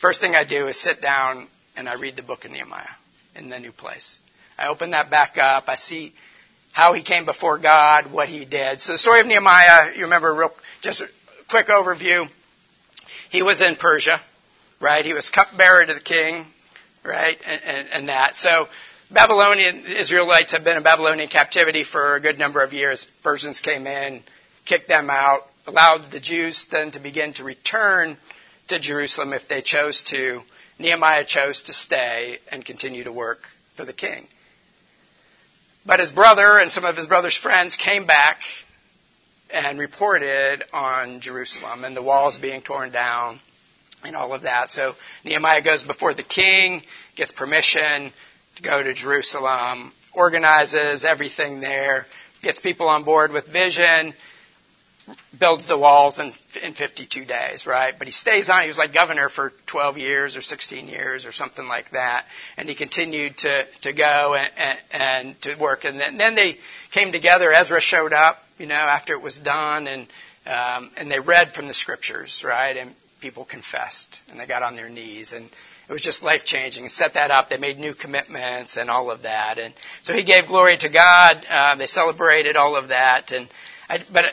[0.00, 2.96] first thing I do is sit down and I read the book of Nehemiah
[3.36, 4.18] in the new place.
[4.58, 5.64] I open that back up.
[5.68, 6.12] I see
[6.72, 8.80] how he came before God, what he did.
[8.80, 11.06] So the story of Nehemiah, you remember real just a
[11.48, 12.28] quick overview.
[13.30, 14.20] He was in Persia
[14.80, 15.04] right?
[15.04, 16.46] He was cupbearer to the king,
[17.04, 17.36] right?
[17.46, 18.36] And, and, and that.
[18.36, 18.68] So
[19.10, 23.06] Babylonian Israelites have been in Babylonian captivity for a good number of years.
[23.22, 24.22] Persians came in,
[24.64, 28.16] kicked them out, allowed the Jews then to begin to return
[28.68, 30.42] to Jerusalem if they chose to.
[30.78, 33.40] Nehemiah chose to stay and continue to work
[33.76, 34.26] for the king.
[35.88, 38.42] But his brother and some of his brother's friends came back
[39.48, 43.40] and reported on Jerusalem and the walls being torn down
[44.04, 44.68] and all of that.
[44.68, 46.82] So Nehemiah goes before the king,
[47.16, 48.12] gets permission
[48.56, 52.04] to go to Jerusalem, organizes everything there,
[52.42, 54.12] gets people on board with vision,
[55.38, 57.94] builds the walls in, in 52 days, right?
[57.96, 58.62] But he stays on.
[58.62, 62.24] He was like governor for 12 years or 16 years or something like that.
[62.56, 65.84] And he continued to, to go and, and, and to work.
[65.84, 66.56] And then, then they
[66.92, 67.52] came together.
[67.52, 70.06] Ezra showed up, you know, after it was done and,
[70.46, 72.76] um, and they read from the scriptures, right?
[72.76, 75.48] And people confessed and they got on their knees and
[75.88, 76.88] it was just life changing.
[76.88, 77.48] Set that up.
[77.48, 79.58] They made new commitments and all of that.
[79.58, 81.46] And so he gave glory to God.
[81.48, 83.32] Uh, they celebrated all of that.
[83.32, 83.48] And
[83.88, 84.26] I, but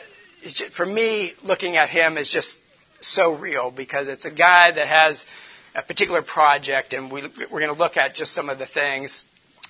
[0.72, 2.58] for me, looking at him is just
[3.00, 5.26] so real because it's a guy that has
[5.74, 9.24] a particular project, and we, we're going to look at just some of the things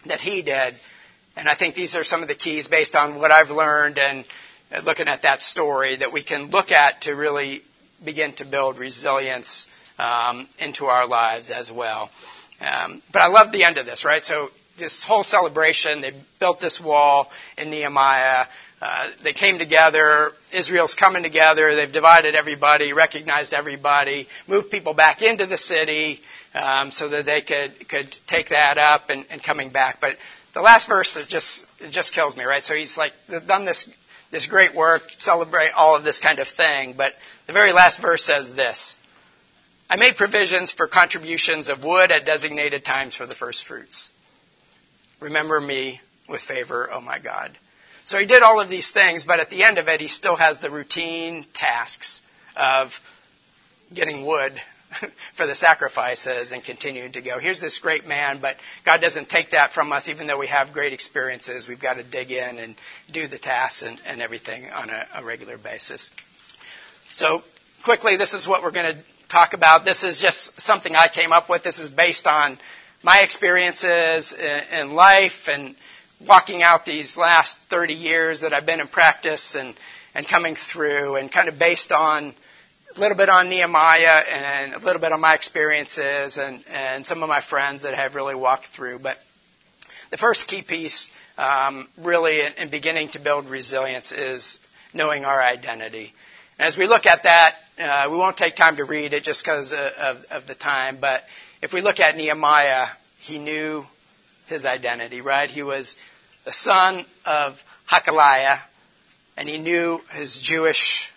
[0.06, 0.74] that he did.
[1.36, 4.24] And I think these are some of the keys based on what I've learned and
[4.84, 7.62] looking at that story that we can look at to really
[8.04, 9.66] begin to build resilience
[9.98, 12.10] um, into our lives as well.
[12.60, 14.22] Um, but I love the end of this, right?
[14.22, 18.46] So this whole celebration, they built this wall in Nehemiah.
[18.80, 20.32] Uh, they came together.
[20.52, 21.74] Israel's coming together.
[21.74, 26.20] They've divided everybody, recognized everybody, moved people back into the city
[26.54, 29.98] um, so that they could could take that up and, and coming back.
[30.00, 30.16] But
[30.52, 32.62] the last verse is just it just kills me, right?
[32.62, 33.12] So he's like
[33.46, 33.88] done this
[34.30, 36.94] this great work, celebrate all of this kind of thing.
[36.96, 37.14] But
[37.46, 38.94] the very last verse says this
[39.88, 44.10] I made provisions for contributions of wood at designated times for the first fruits.
[45.20, 47.56] Remember me with favor, oh my God.
[48.06, 50.36] So he did all of these things, but at the end of it, he still
[50.36, 52.22] has the routine tasks
[52.56, 52.92] of
[53.92, 54.52] getting wood
[55.36, 57.40] for the sacrifices and continuing to go.
[57.40, 60.72] Here's this great man, but God doesn't take that from us, even though we have
[60.72, 61.66] great experiences.
[61.66, 62.76] We've got to dig in and
[63.12, 66.10] do the tasks and, and everything on a, a regular basis.
[67.10, 67.42] So,
[67.84, 69.84] quickly, this is what we're going to talk about.
[69.84, 71.64] This is just something I came up with.
[71.64, 72.56] This is based on
[73.02, 75.74] my experiences in, in life and
[76.20, 79.74] walking out these last 30 years that I've been in practice and,
[80.14, 82.34] and coming through and kind of based on
[82.94, 87.22] a little bit on Nehemiah and a little bit on my experiences and, and some
[87.22, 88.98] of my friends that have really walked through.
[89.00, 89.18] But
[90.10, 94.58] the first key piece, um, really, in, in beginning to build resilience is
[94.94, 96.14] knowing our identity.
[96.58, 99.44] And as we look at that, uh, we won't take time to read it just
[99.44, 101.22] because of, of, of the time, but
[101.60, 102.86] if we look at Nehemiah,
[103.18, 103.84] he knew
[104.46, 105.48] his identity, right?
[105.48, 105.96] He was
[106.44, 107.54] the son of
[107.90, 108.58] Hakaliah,
[109.36, 111.10] and he knew his Jewish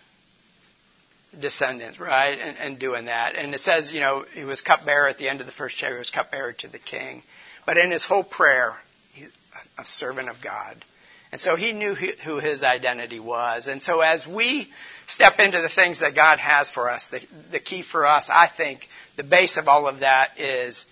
[1.39, 2.37] descendants, right?
[2.39, 3.35] And, and, doing that.
[3.35, 5.95] And it says, you know, he was cupbearer at the end of the first chapter,
[5.95, 7.21] he was cupbearer to the king.
[7.65, 8.73] But in his whole prayer,
[9.13, 9.29] he's
[9.77, 10.83] a servant of God.
[11.31, 13.67] And so he knew who his identity was.
[13.67, 14.67] And so as we
[15.05, 18.47] step into the things that God has for us, the, the key for us, I
[18.47, 20.87] think, the base of all of that is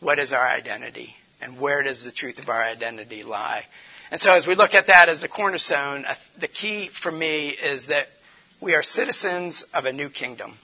[0.00, 1.14] what is our identity?
[1.40, 3.64] And where does the truth of our identity lie?
[4.10, 6.04] And so as we look at that as the cornerstone,
[6.40, 8.08] the key for me is that
[8.60, 10.56] we are citizens of a new kingdom.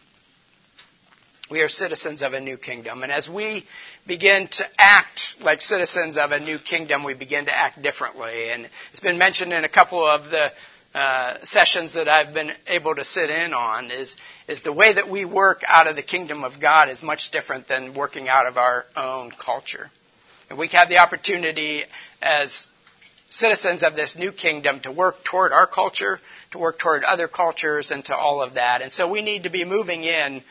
[1.50, 3.02] We are citizens of a new kingdom.
[3.02, 3.64] And as we
[4.06, 8.50] begin to act like citizens of a new kingdom, we begin to act differently.
[8.50, 10.50] And it's been mentioned in a couple of the
[10.94, 14.16] uh, sessions that I've been able to sit in on is,
[14.48, 17.68] is the way that we work out of the kingdom of God is much different
[17.68, 19.90] than working out of our own culture.
[20.50, 21.84] And we have the opportunity
[22.22, 22.66] as
[23.30, 26.20] citizens of this new kingdom to work toward our culture,
[26.52, 28.82] to work toward other cultures, and to all of that.
[28.82, 30.42] And so we need to be moving in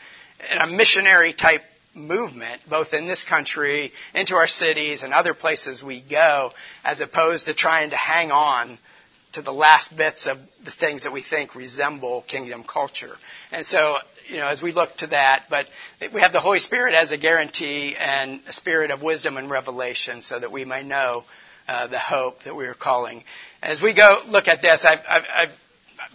[0.50, 1.62] in a missionary type
[1.94, 6.52] movement, both in this country, into our cities, and other places we go,
[6.84, 8.78] as opposed to trying to hang on
[9.32, 13.16] to the last bits of the things that we think resemble kingdom culture.
[13.52, 15.66] And so, you know, as we look to that, but
[16.12, 20.22] we have the Holy Spirit as a guarantee and a spirit of wisdom and revelation
[20.22, 21.24] so that we may know
[21.68, 23.24] uh, the hope that we are calling.
[23.62, 25.50] As we go look at this, I've, I've, I've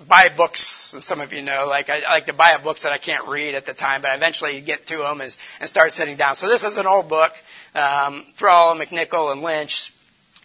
[0.07, 2.91] buy books, and some of you know, like I, I like to buy books that
[2.91, 5.91] I can't read at the time, but I eventually get to them and, and start
[5.91, 6.35] sitting down.
[6.35, 7.31] So this is an old book,
[7.75, 9.93] um, Thrall, McNicol, and Lynch.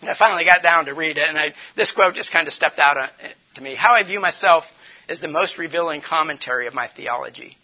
[0.00, 2.52] And I finally got down to read it, and I, this quote just kind of
[2.52, 3.08] stepped out uh,
[3.54, 3.74] to me.
[3.74, 4.64] How I view myself
[5.08, 7.56] is the most revealing commentary of my theology.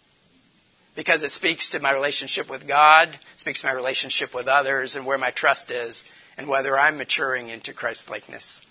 [0.95, 5.05] Because it speaks to my relationship with God, speaks to my relationship with others, and
[5.05, 6.03] where my trust is,
[6.37, 8.61] and whether I'm maturing into Christ likeness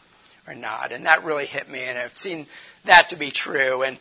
[0.46, 0.92] or not.
[0.92, 2.46] And that really hit me, and I've seen
[2.84, 3.82] that to be true.
[3.82, 3.98] And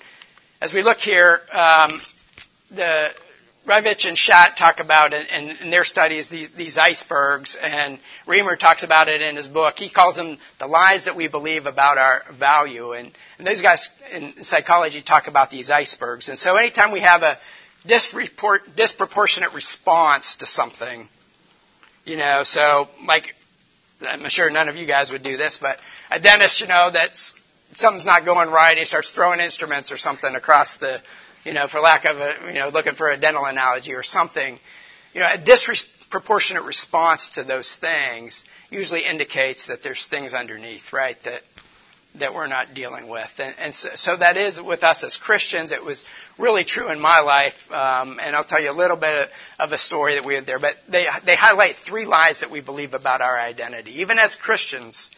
[0.62, 2.02] as we look here, um,
[2.72, 3.12] the
[3.70, 8.56] Reivich and Shatté talk about in, in, in their studies these, these, icebergs, and Reamer
[8.56, 9.76] talks about it in his book.
[9.78, 13.90] He calls them the lies that we believe about our value, and, and those guys
[14.12, 16.30] in psychology talk about these icebergs.
[16.30, 17.38] And so, anytime we have a
[17.86, 21.08] disproportionate response to something,
[22.06, 23.36] you know, so like
[24.02, 25.78] I'm sure none of you guys would do this, but
[26.10, 27.36] a dentist, you know, that's
[27.74, 31.02] something's not going right, he starts throwing instruments or something across the,
[31.44, 34.58] you know, for lack of a, you know, looking for a dental analogy or something.
[35.14, 41.18] You know, a disproportionate response to those things usually indicates that there's things underneath, right,
[41.24, 41.42] that
[42.16, 43.30] that we're not dealing with.
[43.38, 45.72] And, and so, so, that is with us as Christians.
[45.72, 46.04] It was
[46.40, 47.54] really true in my life.
[47.70, 50.60] Um, and I'll tell you a little bit of a story that we had there.
[50.60, 54.02] But they, they highlight three lies that we believe about our identity.
[54.02, 55.12] Even as Christians,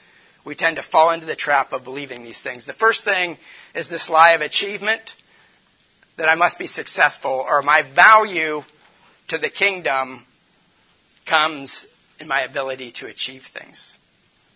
[0.45, 2.65] we tend to fall into the trap of believing these things.
[2.65, 3.37] The first thing
[3.73, 5.15] is this lie of achievement
[6.21, 8.61] that I must be successful, or my value
[9.29, 10.23] to the kingdom
[11.27, 11.87] comes
[12.19, 13.97] in my ability to achieve things.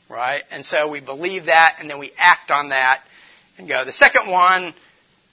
[0.08, 0.44] Right?
[0.52, 3.02] And so we believe that, and then we act on that
[3.58, 3.84] and go.
[3.84, 4.76] The second one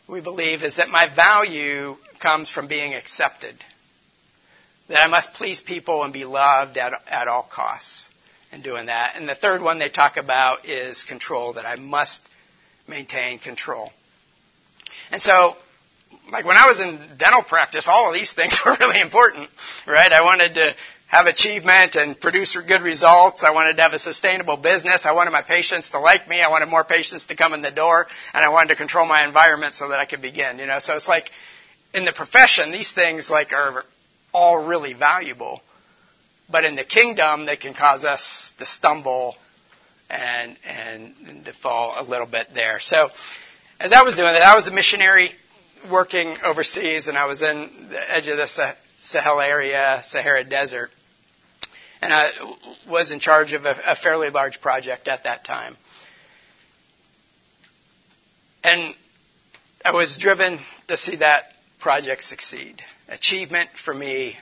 [0.09, 3.55] we believe is that my value comes from being accepted.
[4.89, 8.09] That I must please people and be loved at, at all costs
[8.53, 9.17] in doing that.
[9.17, 12.23] And the third one they talk about is control, that I must
[12.89, 13.91] maintain control.
[15.11, 15.57] And so,
[16.31, 19.49] like when I was in dental practice, all of these things were really important,
[19.87, 20.13] right?
[20.13, 20.75] I wanted to
[21.09, 23.45] have achievement and produce good results.
[23.45, 25.05] I wanted to have a sustainable business.
[25.05, 26.41] I wanted my patients to like me.
[26.41, 29.27] I wanted more patients to come in the door, and I wanted to control my
[29.27, 30.59] environment so that I could begin.
[30.59, 31.31] You know, so it's like
[31.93, 33.85] in the profession, these things like are
[34.33, 35.61] all really valuable.
[36.51, 39.37] But in the kingdom, they can cause us to stumble
[40.09, 42.81] and, and to fall a little bit there.
[42.81, 43.09] So
[43.81, 45.33] as I was doing that, I was a missionary
[45.91, 50.91] working overseas, and I was in the edge of the Sahel area, Sahara Desert.
[52.01, 52.31] And I
[52.89, 55.77] was in charge of a, a fairly large project at that time.
[58.65, 58.95] And
[59.85, 60.59] I was driven
[60.89, 61.45] to see that
[61.81, 62.81] project succeed.
[63.09, 64.37] Achievement for me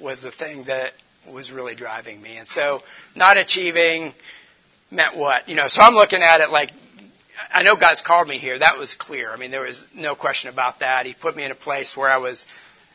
[0.00, 0.92] was the thing that
[1.32, 2.36] was really driving me.
[2.36, 2.82] And so
[3.14, 4.14] not achieving
[4.90, 5.48] meant what?
[5.48, 6.70] You know, so I'm looking at it like
[7.52, 8.58] I know God's called me here.
[8.58, 9.32] That was clear.
[9.32, 11.06] I mean, there was no question about that.
[11.06, 12.46] He put me in a place where I was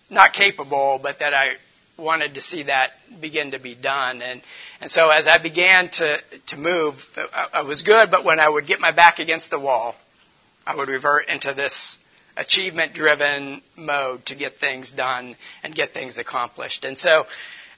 [0.09, 1.53] not capable, but that I
[1.97, 2.91] wanted to see that
[3.21, 4.21] begin to be done.
[4.21, 4.41] And
[4.81, 6.17] and so as I began to
[6.47, 8.11] to move, I, I was good.
[8.11, 9.95] But when I would get my back against the wall,
[10.65, 11.97] I would revert into this
[12.35, 16.83] achievement driven mode to get things done and get things accomplished.
[16.83, 17.25] And so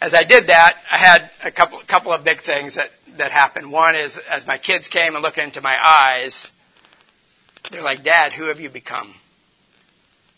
[0.02, 3.72] as I did that, I had a couple couple of big things that that happened.
[3.72, 6.52] One is as my kids came and looked into my eyes,
[7.72, 9.14] they're like, "Dad, who have you become?"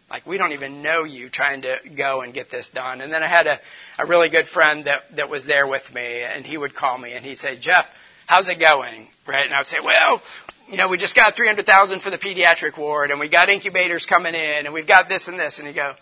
[0.10, 3.02] Like we don't even know you trying to go and get this done.
[3.02, 3.60] And then I had a,
[4.00, 7.14] a really good friend that, that was there with me and he would call me
[7.14, 7.86] and he'd say, Jeff,
[8.26, 9.08] how's it going?
[9.28, 9.46] Right?
[9.46, 10.22] And I would say, well,
[10.70, 14.34] you know, we just got 300,000 for the pediatric ward and we got incubators coming
[14.34, 15.60] in and we've got this and this.
[15.60, 15.94] And he'd go,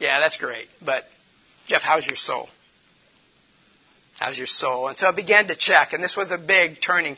[0.00, 0.66] yeah, that's great.
[0.84, 1.04] But
[1.68, 2.48] Jeff, how's your soul?
[4.18, 4.88] How's your soul?
[4.88, 7.16] And so I began to check and this was a big turning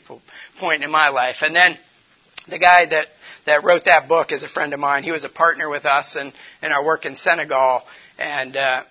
[0.59, 1.37] point in my life.
[1.41, 1.79] And then
[2.49, 3.07] the guy that
[3.47, 5.03] that wrote that book is a friend of mine.
[5.03, 6.33] He was a partner with us in,
[6.63, 7.83] in our work in Senegal,
[8.19, 8.83] and uh,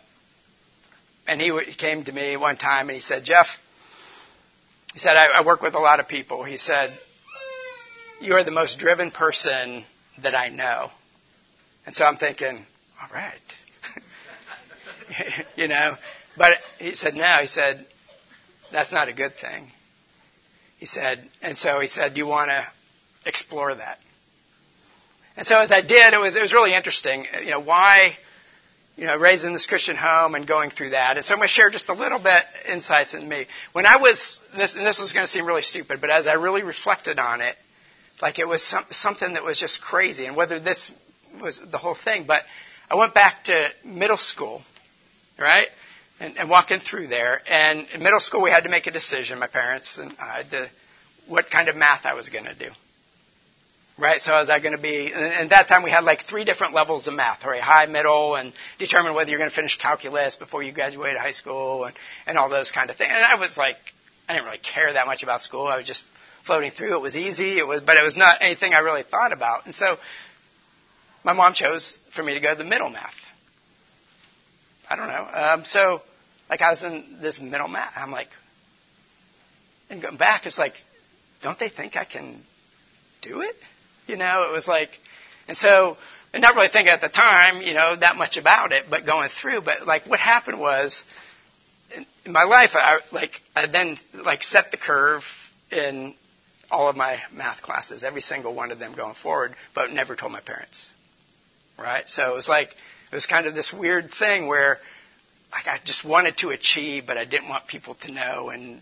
[1.28, 3.47] and he, w- came to me one time and he said, Jeff,
[4.93, 6.43] he said I, I work with a lot of people.
[6.43, 6.91] He said,
[8.22, 9.84] you are the most driven person
[10.22, 10.89] that I know,
[11.86, 12.66] and so I'm thinking,
[13.01, 13.34] all right,
[15.56, 15.95] you know,
[16.38, 17.38] but he said no.
[17.41, 17.86] He said
[18.72, 19.72] that's not a good thing.
[20.78, 22.68] He said, and so he said, do you want to
[23.26, 23.99] explore that?
[25.36, 27.26] And so as I did, it was, it was really interesting.
[27.43, 28.15] You know, why,
[28.95, 31.17] you know, raised in this Christian home and going through that.
[31.17, 33.47] And so I'm going to share just a little bit insights in me.
[33.71, 36.34] When I was, this, and this was going to seem really stupid, but as I
[36.34, 37.55] really reflected on it,
[38.21, 40.26] like it was some, something that was just crazy.
[40.26, 40.91] And whether this
[41.41, 42.43] was the whole thing, but
[42.89, 44.61] I went back to middle school,
[45.39, 45.67] right?
[46.19, 47.41] And, and walking through there.
[47.49, 50.69] And in middle school, we had to make a decision, my parents and I, to,
[51.28, 52.69] what kind of math I was going to do.
[53.96, 56.46] Right, so is that going to be, and at that time we had like three
[56.46, 57.62] different levels of math, right?
[57.62, 61.86] High, middle, and determine whether you're going to finish calculus before you graduate high school
[61.86, 63.12] and, and all those kind of things.
[63.14, 63.76] And I was like,
[64.28, 65.68] I didn't really care that much about school.
[65.68, 66.04] I was just
[66.44, 66.96] floating through.
[66.96, 69.66] It was easy, it was, but it was not anything I really thought about.
[69.66, 69.98] And so
[71.24, 73.14] my mom chose for me to go to the middle math.
[74.89, 75.30] I don't know.
[75.32, 76.02] Um, so,
[76.50, 77.94] like I was in this middle math.
[77.96, 78.30] I'm like,
[79.89, 80.74] and going back, it's like,
[81.41, 82.41] don't they think I can
[83.22, 83.56] do it?
[84.08, 84.89] You know, it was like,
[85.47, 85.97] and so,
[86.34, 89.30] and not really thinking at the time, you know, that much about it, but going
[89.30, 89.62] through.
[89.62, 91.06] But like, what happened was,
[92.26, 95.24] in, my life, I like, I then like set the curve
[95.72, 96.16] in
[96.72, 100.32] all of my math classes, every single one of them going forward, but never told
[100.32, 100.89] my parents.
[101.78, 102.08] Right?
[102.10, 104.80] So it was like, it was kind of this weird thing where,
[105.51, 108.82] like, I just wanted to achieve, but I didn't want people to know, and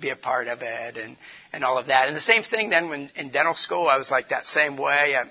[0.00, 1.16] be a part of it and,
[1.52, 2.08] and all of that.
[2.08, 5.16] And the same thing then when in dental school, I was like that same way.
[5.16, 5.24] I,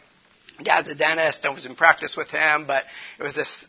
[0.63, 1.45] Dad's a dentist.
[1.45, 2.83] I was in practice with him, but
[3.19, 3.65] it was this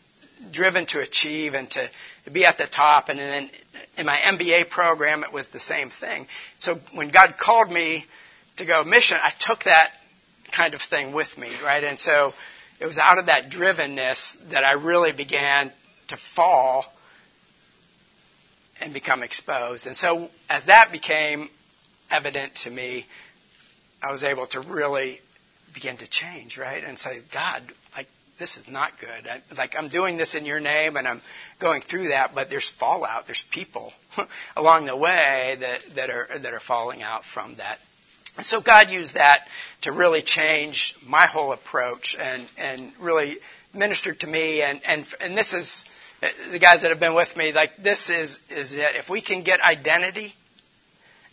[0.51, 1.89] driven to achieve and to,
[2.25, 3.09] to be at the top.
[3.09, 3.49] And then
[3.97, 6.27] in my MBA program, it was the same thing.
[6.59, 8.05] So when God called me
[8.57, 9.91] to go mission, I took that
[10.55, 11.83] kind of thing with me, right?
[11.83, 12.33] And so
[12.79, 15.71] it was out of that drivenness that I really began
[16.09, 16.85] to fall
[18.81, 19.87] and become exposed.
[19.87, 21.49] And so as that became
[22.11, 23.05] evident to me,
[24.01, 25.19] I was able to really
[25.73, 26.83] begin to change, right?
[26.83, 27.63] And say, God,
[27.95, 28.07] like,
[28.37, 29.27] this is not good.
[29.27, 31.21] I, like, I'm doing this in your name and I'm
[31.61, 33.25] going through that, but there's fallout.
[33.25, 33.93] There's people
[34.55, 37.77] along the way that, that, are, that are falling out from that.
[38.37, 39.41] And so God used that
[39.81, 43.37] to really change my whole approach and, and really
[43.73, 44.61] ministered to me.
[44.61, 45.85] And, and, and this is,
[46.51, 48.95] the guys that have been with me, like this is, is it.
[48.95, 50.33] If we can get identity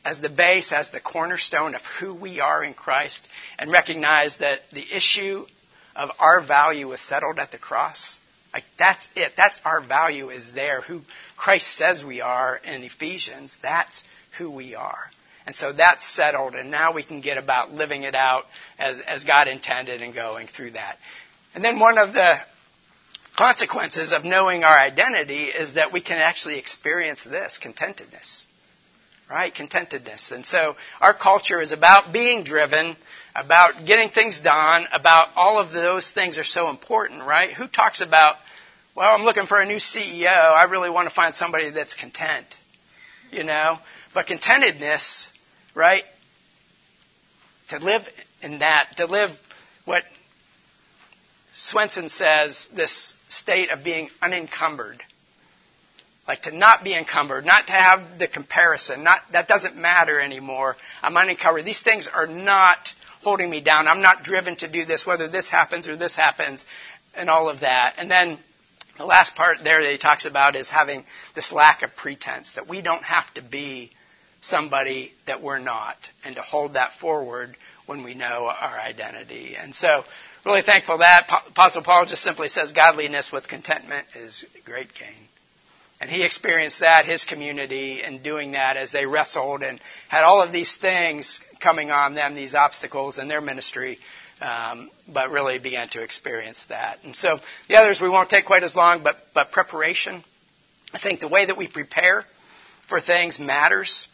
[0.05, 3.27] as the base, as the cornerstone of who we are in Christ,
[3.59, 5.47] and recognize that the issue
[5.95, 8.19] of our value is settled at the cross,
[8.53, 9.33] like that's it.
[9.37, 10.81] That's our value is there.
[10.83, 11.03] Who
[11.37, 14.03] Christ says we are in Ephesians, that's
[14.39, 15.11] who we are.
[15.45, 18.45] And so that's settled, and now we can get about living it out
[18.79, 20.99] as, as God intended and going through that.
[21.55, 22.37] And then one of the
[23.37, 28.45] consequences of knowing our identity is that we can actually experience this contentedness.
[29.31, 29.55] Right?
[29.55, 30.33] Contentedness.
[30.33, 32.97] And so our culture is about being driven,
[33.35, 37.51] about getting things done, about all of those things are so important, right?
[37.55, 38.37] Who talks about,
[38.95, 40.27] well, I'm looking for a new CEO.
[40.27, 42.47] I really want to find somebody that's content.
[43.31, 43.79] You know?
[44.13, 45.31] But contentedness,
[45.75, 46.05] right?
[47.71, 48.03] To live
[48.43, 49.31] in that, to live
[49.87, 50.05] what
[51.55, 55.03] Swenson says this state of being unencumbered.
[56.27, 60.77] Like to not be encumbered, not to have the comparison, not, that doesn't matter anymore.
[61.03, 61.65] I'm unencumbered.
[61.65, 63.89] These things are not holding me down.
[63.89, 66.65] I'm not driven to do this, whether this happens or this happens,
[67.15, 67.95] and all of that.
[67.99, 68.39] And then
[68.99, 72.69] the last part there that he talks about is having this lack of pretense, that
[72.69, 73.91] we don't have to be
[74.41, 79.57] somebody that we're not, and to hold that forward when we know our identity.
[79.57, 80.05] And so,
[80.45, 85.29] really thankful that Apostle Paul just simply says godliness with contentment is great gain.
[86.01, 90.43] And he experienced that, his community, in doing that as they wrestled and had all
[90.43, 94.01] of these things coming on them, these obstacles in their ministry,
[94.41, 96.99] um, but really began to experience that.
[97.05, 97.39] And so
[97.69, 100.25] the others we won't take quite as long, but, but preparation.
[100.93, 102.25] I think the way that we prepare
[102.89, 104.09] for things matters.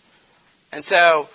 [0.71, 1.29] And so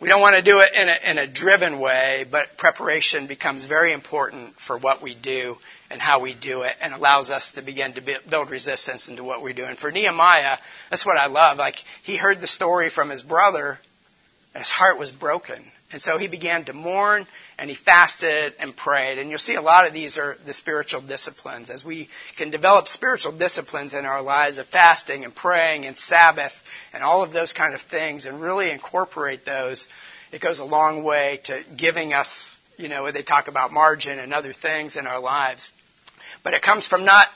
[0.00, 3.64] we don't want to do it in a, in a driven way, but preparation becomes
[3.64, 5.56] very important for what we do
[5.90, 9.42] and how we do it and allows us to begin to build resistance into what
[9.42, 9.64] we do.
[9.64, 10.56] And for Nehemiah,
[10.88, 11.58] that's what I love.
[11.58, 13.78] Like, he heard the story from his brother,
[14.54, 15.62] and his heart was broken.
[15.92, 17.26] And so he began to mourn
[17.60, 19.18] and he fasted and prayed.
[19.18, 21.68] And you'll see a lot of these are the spiritual disciplines.
[21.68, 22.08] As we
[22.38, 26.54] can develop spiritual disciplines in our lives of fasting and praying and Sabbath
[26.94, 29.88] and all of those kind of things and really incorporate those,
[30.32, 34.32] it goes a long way to giving us, you know, they talk about margin and
[34.32, 35.70] other things in our lives.
[36.42, 37.26] But it comes from not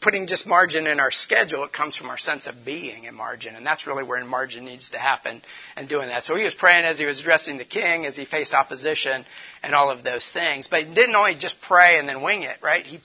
[0.00, 3.56] putting just margin in our schedule, it comes from our sense of being in margin.
[3.56, 5.42] And that's really where margin needs to happen
[5.76, 6.22] and doing that.
[6.22, 9.24] So he was praying as he was addressing the king, as he faced opposition
[9.62, 10.68] and all of those things.
[10.68, 12.84] But he didn't only just pray and then wing it, right?
[12.84, 13.00] He,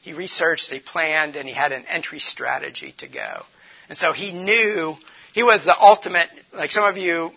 [0.00, 3.42] he researched, he planned, and he had an entry strategy to go.
[3.88, 4.96] And so he knew
[5.32, 7.30] he was the ultimate, like some of you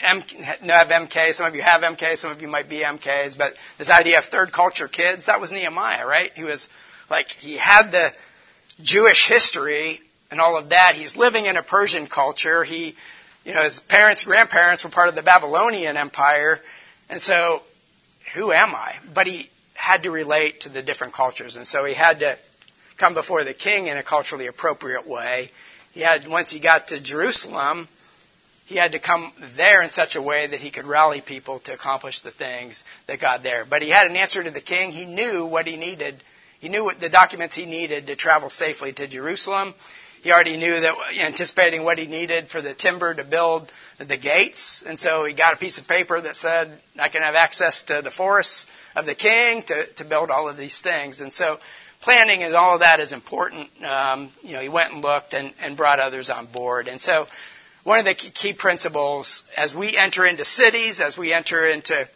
[0.00, 3.54] M, have MK, some of you have MK, some of you might be MKs, but
[3.78, 6.30] this idea of third culture kids, that was Nehemiah, right?
[6.34, 6.68] He was
[7.10, 8.12] like he had the
[8.82, 10.00] Jewish history
[10.30, 10.94] and all of that.
[10.94, 12.64] He's living in a Persian culture.
[12.64, 12.94] He,
[13.44, 16.60] you know, his parents, grandparents were part of the Babylonian Empire,
[17.08, 17.62] and so
[18.34, 18.96] who am I?
[19.14, 22.38] But he had to relate to the different cultures, and so he had to
[22.98, 25.50] come before the king in a culturally appropriate way.
[25.92, 27.88] He had once he got to Jerusalem,
[28.66, 31.72] he had to come there in such a way that he could rally people to
[31.72, 33.64] accomplish the things that God there.
[33.64, 34.90] But he had an answer to the king.
[34.90, 36.22] He knew what he needed
[36.60, 39.74] he knew the documents he needed to travel safely to Jerusalem.
[40.22, 44.82] He already knew that, anticipating what he needed for the timber to build the gates.
[44.84, 48.02] And so he got a piece of paper that said, I can have access to
[48.02, 51.20] the forests of the king to, to build all of these things.
[51.20, 51.58] And so
[52.00, 53.68] planning and all of that is important.
[53.84, 56.88] Um, you know, he went and looked and, and brought others on board.
[56.88, 57.26] And so
[57.84, 62.08] one of the key principles as we enter into cities, as we enter into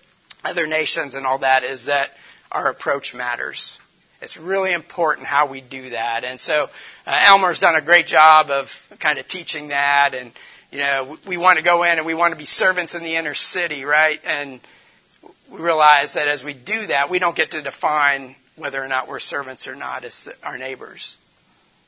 [0.44, 2.10] other nations and all that is that
[2.50, 3.78] our approach matters.
[4.22, 6.22] It's really important how we do that.
[6.22, 6.68] And so
[7.06, 8.68] uh, Elmer's done a great job of
[9.00, 10.14] kind of teaching that.
[10.14, 10.32] And,
[10.70, 13.02] you know, we, we want to go in and we want to be servants in
[13.02, 14.20] the inner city, right?
[14.24, 14.60] And
[15.50, 19.08] we realize that as we do that, we don't get to define whether or not
[19.08, 21.16] we're servants or not as our neighbors.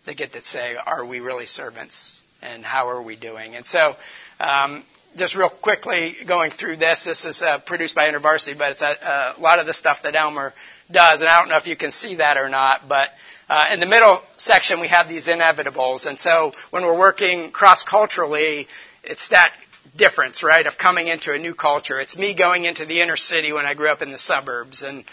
[0.04, 2.20] They get to say, are we really servants?
[2.42, 3.54] And how are we doing?
[3.54, 3.94] And so,
[4.40, 4.84] um,
[5.16, 9.34] just real quickly going through this, this is uh, produced by InterVarsity, but it's a,
[9.38, 10.52] a lot of the stuff that Elmer
[10.90, 13.10] does, and I don't know if you can see that or not, but
[13.48, 18.66] uh, in the middle section we have these inevitables, and so when we're working cross-culturally,
[19.02, 19.52] it's that
[19.96, 22.00] difference, right, of coming into a new culture.
[22.00, 25.04] It's me going into the inner city when I grew up in the suburbs, and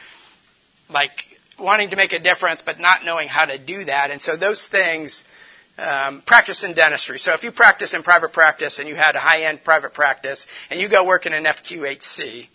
[0.89, 1.11] like
[1.59, 4.67] wanting to make a difference, but not knowing how to do that, and so those
[4.67, 5.23] things.
[5.77, 7.17] Um, practice in dentistry.
[7.17, 10.79] So if you practice in private practice and you had a high-end private practice and
[10.79, 12.47] you go work in an FQHC,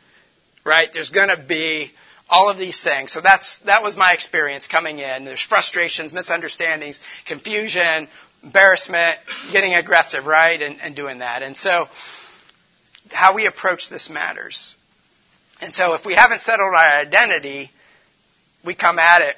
[0.65, 0.93] right?
[0.93, 1.93] There's going to be
[2.29, 3.13] all of these things.
[3.13, 5.25] So that's that was my experience coming in.
[5.25, 8.09] There's frustrations, misunderstandings, confusion,
[8.43, 9.19] embarrassment,
[9.53, 11.43] getting aggressive, right, and, and doing that.
[11.43, 11.89] And so
[13.11, 14.77] how we approach this matters.
[15.61, 17.71] And so if we haven't settled our identity,
[18.65, 19.37] we come at it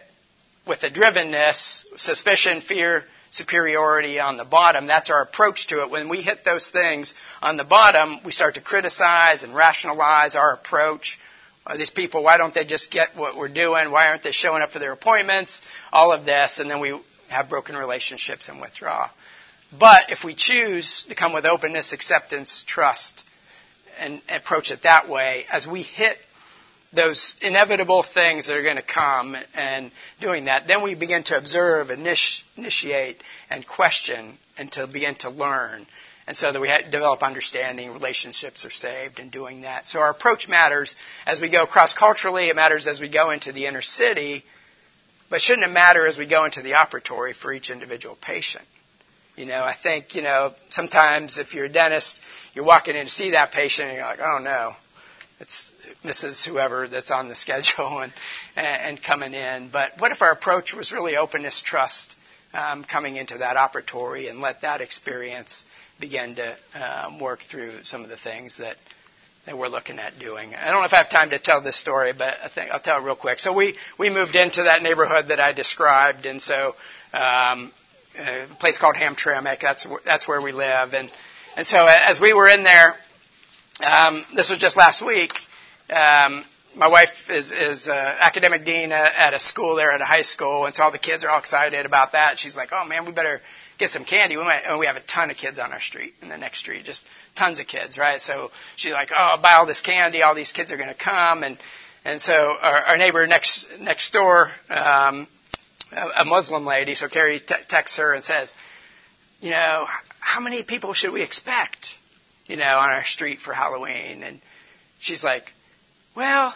[0.67, 4.87] with a drivenness, suspicion, fear, superiority on the bottom.
[4.87, 5.91] That's our approach to it.
[5.91, 10.55] When we hit those things on the bottom, we start to criticize and rationalize our
[10.55, 11.19] approach
[11.77, 13.91] these people, why don't they just get what we're doing?
[13.91, 15.63] Why aren't they showing up for their appointments?
[15.93, 16.99] All of this, and then we
[17.29, 19.11] have broken relationships and withdraw.
[19.79, 23.25] But if we choose to come with openness, acceptance, trust,
[23.99, 26.17] and approach it that way, as we hit
[26.93, 29.91] those inevitable things that are going to come and
[30.21, 35.87] doing that, then we begin to observe, initiate, and question and to begin to learn
[36.29, 39.87] And so that we develop understanding, relationships are saved in doing that.
[39.87, 43.51] So our approach matters as we go cross culturally, it matters as we go into
[43.51, 44.45] the inner city,
[45.31, 48.67] but shouldn't it matter as we go into the operatory for each individual patient?
[49.37, 52.21] You know, I think, you know, sometimes if you're a dentist,
[52.53, 54.73] you're walking in to see that patient and you're like, oh no,
[55.41, 55.73] it's
[56.05, 56.47] Mrs.
[56.47, 58.13] Whoever that's on the schedule and,
[58.55, 59.71] and coming in.
[59.73, 62.17] But what if our approach was really openness, trust,
[62.53, 65.65] um, coming into that operatory and let that experience
[66.01, 68.77] begin to um, work through some of the things that
[69.47, 70.55] that we're looking at doing.
[70.55, 72.81] I don't know if I have time to tell this story, but I think I'll
[72.81, 73.39] tell it real quick.
[73.39, 76.75] So we we moved into that neighborhood that I described, and so
[77.15, 77.73] um,
[78.19, 79.61] a place called Hamtramck.
[79.61, 81.11] That's that's where we live, and
[81.57, 82.95] and so as we were in there,
[83.85, 85.33] um, this was just last week.
[85.89, 86.45] Um,
[86.77, 90.23] my wife is is uh, academic dean at, at a school there at a high
[90.23, 92.39] school, and so all the kids are all excited about that.
[92.39, 93.41] She's like, "Oh man, we better
[93.79, 94.37] get some candy.
[94.37, 96.59] We might, and we have a ton of kids on our street, in the next
[96.59, 97.07] street, just
[97.37, 98.21] tons of kids, right?
[98.21, 100.23] So she's like, oh, I'll buy all this candy.
[100.23, 101.57] All these kids are going to come, and
[102.05, 105.29] and so our, our neighbor next next door, um,
[105.93, 106.95] a, a Muslim lady.
[106.95, 108.55] So Carrie t- texts her and says,
[109.41, 109.87] you know,
[110.21, 111.95] how many people should we expect,
[112.47, 114.23] you know, on our street for Halloween?
[114.23, 114.41] And
[114.99, 115.53] she's like,
[116.17, 116.55] well,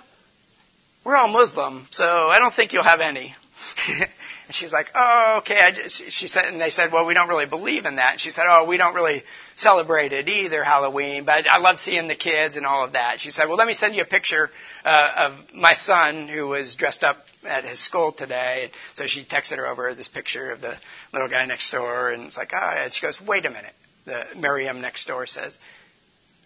[1.04, 3.34] we're all Muslim, so I don't think you'll have any.
[4.52, 5.56] And she's like, oh, okay.
[5.56, 8.12] I she said, and they said, well, we don't really believe in that.
[8.12, 9.22] And she said, oh, we don't really
[9.56, 13.18] celebrate it either, Halloween, but I love seeing the kids and all of that.
[13.18, 14.50] She said, well, let me send you a picture
[14.84, 18.64] uh, of my son who was dressed up at his school today.
[18.64, 20.76] And so she texted her over this picture of the
[21.14, 23.72] little guy next door, and it's like, oh, and she goes, wait a minute.
[24.04, 25.58] The Miriam next door says,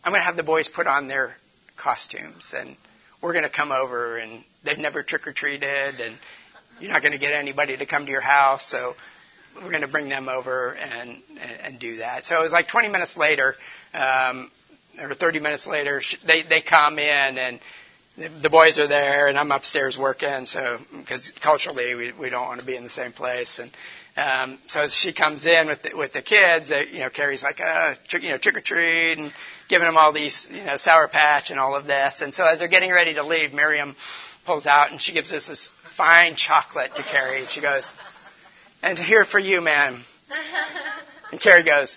[0.05, 1.35] I'm going to have the boys put on their
[1.77, 2.77] costumes and
[3.21, 6.17] we're going to come over and they've never trick or treated and
[6.81, 8.95] you're not going to get anybody to come to your house, so
[9.57, 12.24] we're going to bring them over and, and, and do that.
[12.24, 13.55] So it was like 20 minutes later,
[13.95, 14.51] um,
[15.01, 17.61] or 30 minutes later, they, they come in and
[18.43, 22.61] the boys are there and I'm upstairs working, so, because culturally we, we don't want
[22.61, 23.59] to be in the same place.
[23.59, 23.70] And,
[24.16, 27.43] um, so as she comes in with the, with the kids, uh, you know, Carrie's
[27.43, 29.31] like, uh, trick, you know, trick or treat and
[29.68, 32.22] giving them all these, you know, sour patch and all of this.
[32.22, 33.95] And so as they're getting ready to leave, Miriam
[34.47, 37.41] pulls out and she gives us this fine chocolate to Carrie.
[37.41, 37.93] And she goes,
[38.83, 40.05] and here for you, ma'am.
[41.33, 41.97] And Carrie goes,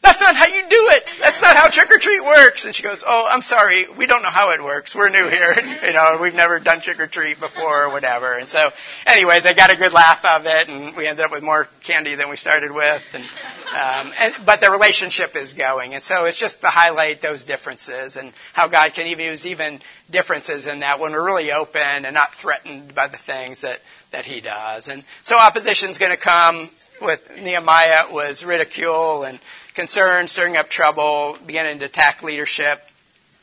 [0.00, 1.10] that's not how you do it.
[1.20, 2.64] That's not how trick or treat works.
[2.64, 3.86] And she goes, Oh, I'm sorry.
[3.96, 4.94] We don't know how it works.
[4.94, 5.56] We're new here.
[5.86, 8.34] you know, we've never done trick or treat before or whatever.
[8.34, 8.70] And so,
[9.06, 12.14] anyways, I got a good laugh of it and we ended up with more candy
[12.14, 13.02] than we started with.
[13.12, 15.94] And, um, and, but the relationship is going.
[15.94, 19.80] And so it's just to highlight those differences and how God can even use even
[20.10, 23.80] differences in that when we're really open and not threatened by the things that,
[24.12, 24.86] that He does.
[24.88, 26.70] And so opposition's going to come
[27.00, 29.38] with Nehemiah was ridicule and
[29.78, 32.80] concern, stirring up trouble, beginning to attack leadership,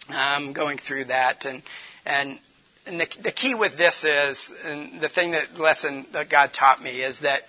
[0.09, 1.45] um, going through that.
[1.45, 1.63] And,
[2.05, 2.37] and,
[2.85, 6.83] and the, the key with this is, and the thing that lesson that God taught
[6.83, 7.43] me is that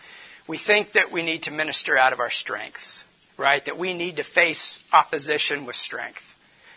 [0.49, 3.03] we think that we need to minister out of our strengths,
[3.37, 3.64] right?
[3.64, 6.22] That we need to face opposition with strength.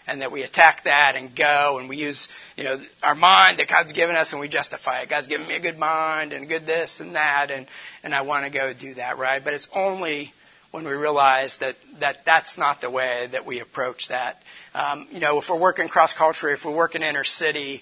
[0.08, 3.68] And that we attack that and go and we use, you know, our mind that
[3.70, 5.10] God's given us and we justify it.
[5.10, 7.68] God's given me a good mind and good this and that and,
[8.02, 9.44] and I want to go do that, right?
[9.44, 10.34] But it's only
[10.72, 14.38] when we realize that, that that's not the way that we approach that.
[14.74, 17.82] Um, you know, if we're working cross culturally, if we're working inner city,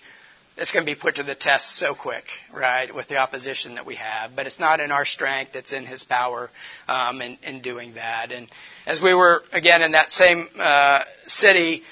[0.56, 2.24] it's going to be put to the test so quick,
[2.54, 4.36] right, with the opposition that we have.
[4.36, 6.50] But it's not in our strength, it's in His power
[6.88, 8.32] um, in, in doing that.
[8.32, 8.48] And
[8.86, 11.84] as we were, again, in that same uh, city,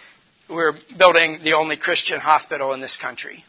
[0.49, 3.43] we were building the only Christian hospital in this country.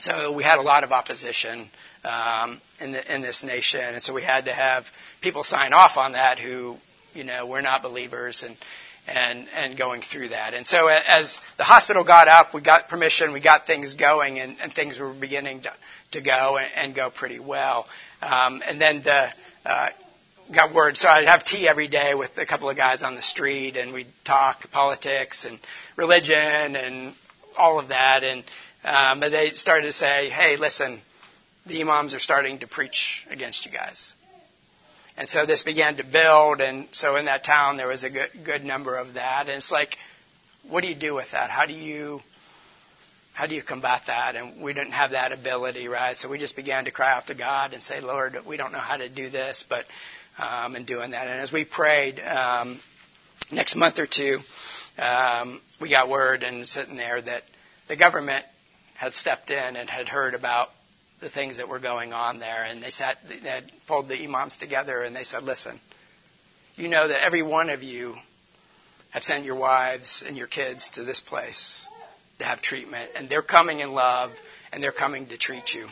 [0.00, 1.70] So we had a lot of opposition
[2.04, 4.84] um, in, the, in this nation, and so we had to have
[5.20, 6.76] people sign off on that who,
[7.14, 8.56] you know, were not believers and,
[9.06, 10.54] and, and going through that.
[10.54, 14.56] And so as the hospital got up, we got permission, we got things going, and,
[14.60, 15.72] and things were beginning to,
[16.12, 17.86] to go and, and go pretty well.
[18.20, 19.32] Um, and then the,
[19.64, 19.88] uh,
[20.52, 20.96] got word.
[20.96, 23.92] So I'd have tea every day with a couple of guys on the street, and
[23.92, 25.58] we'd talk politics and
[25.96, 27.14] religion and
[27.56, 28.24] all of that.
[28.24, 28.44] And
[28.84, 31.00] um, they started to say, "Hey, listen,
[31.66, 34.12] the imams are starting to preach against you guys."
[35.16, 38.30] And so this began to build, and so in that town there was a good,
[38.44, 39.46] good number of that.
[39.46, 39.96] And it's like,
[40.68, 41.50] what do you do with that?
[41.50, 42.20] How do you
[43.32, 44.36] how do you combat that?
[44.36, 46.16] And we didn't have that ability, right?
[46.16, 48.78] So we just began to cry out to God and say, Lord, we don't know
[48.78, 49.84] how to do this, but
[50.38, 51.26] um, and doing that.
[51.26, 52.80] And as we prayed, um,
[53.50, 54.38] next month or two,
[54.98, 57.42] um, we got word and sitting there that
[57.88, 58.44] the government
[58.94, 60.68] had stepped in and had heard about
[61.24, 62.64] the things that were going on there.
[62.64, 65.80] And they sat, they pulled the imams together and they said, listen,
[66.76, 68.14] you know that every one of you
[69.10, 71.88] have sent your wives and your kids to this place
[72.38, 74.32] to have treatment, and they're coming in love
[74.72, 75.86] and they're coming to treat you.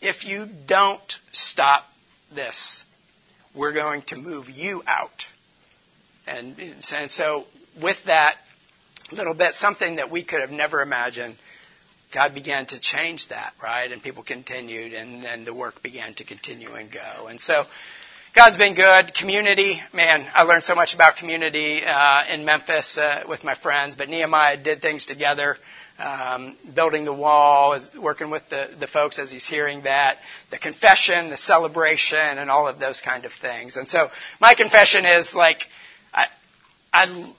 [0.00, 1.84] If you don't stop
[2.32, 2.84] this,
[3.54, 5.26] we're going to move you out.
[6.28, 6.56] And,
[6.92, 7.44] and so,
[7.82, 8.36] with that
[9.10, 11.34] little bit, something that we could have never imagined,
[12.12, 13.90] God began to change that, right?
[13.90, 17.26] And people continued, and then the work began to continue and go.
[17.26, 17.64] And so,
[18.34, 19.14] God's been good.
[19.14, 23.96] Community, man, I learned so much about community uh, in Memphis uh, with my friends.
[23.96, 25.56] But Nehemiah did things together,
[25.98, 30.18] um, building the wall, working with the, the folks as he's hearing that,
[30.50, 33.76] the confession, the celebration, and all of those kind of things.
[33.76, 34.08] And so
[34.40, 35.64] my confession is like,
[36.14, 36.26] I,
[36.92, 37.34] I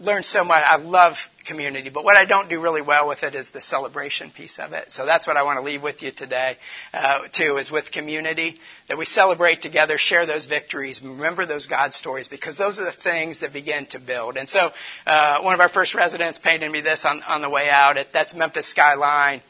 [0.00, 0.62] learned so much.
[0.66, 4.30] I love community, but what I don't do really well with it is the celebration
[4.30, 4.92] piece of it.
[4.92, 6.56] So that's what I want to leave with you today,
[6.92, 11.92] uh, too, is with community that we celebrate together, share those victories, remember those God
[11.92, 14.36] stories, because those are the things that begin to build.
[14.36, 14.70] And so,
[15.06, 17.96] uh, one of our first residents painted me this on, on the way out.
[18.12, 19.42] That's Memphis skyline.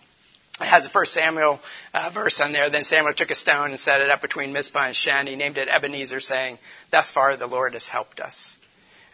[0.61, 1.61] It has a first Samuel
[1.95, 2.69] uh, verse on there.
[2.69, 5.27] Then Samuel took a stone and set it up between Mizpah and Shen.
[5.29, 6.59] He named it Ebenezer, saying,
[6.91, 8.59] Thus far the Lord has helped us.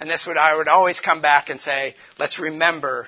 [0.05, 3.07] And this would, I would always come back and say, let's remember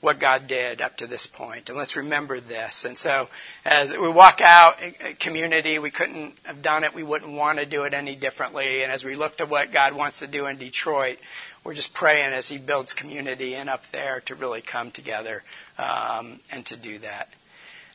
[0.00, 2.84] what God did up to this point, and let's remember this.
[2.84, 3.26] And so,
[3.64, 4.76] as we walk out,
[5.18, 6.94] community, we couldn't have done it.
[6.94, 8.84] We wouldn't want to do it any differently.
[8.84, 11.18] And as we look to what God wants to do in Detroit,
[11.64, 15.42] we're just praying as He builds community and up there to really come together
[15.76, 17.26] um, and to do that.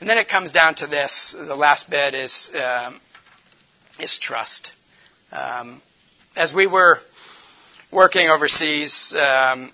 [0.02, 1.34] And then it comes down to this.
[1.34, 3.00] The last bit is um,
[4.02, 4.74] is trust.
[5.32, 5.82] Um,
[6.36, 7.00] as we were
[7.94, 9.72] working overseas, um,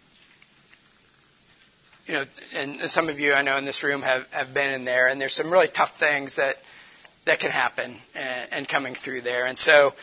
[2.05, 4.83] you know, and some of you I know in this room have, have been in
[4.83, 6.57] there, and there's some really tough things that
[7.25, 9.45] that can happen and, and coming through there.
[9.45, 9.93] And so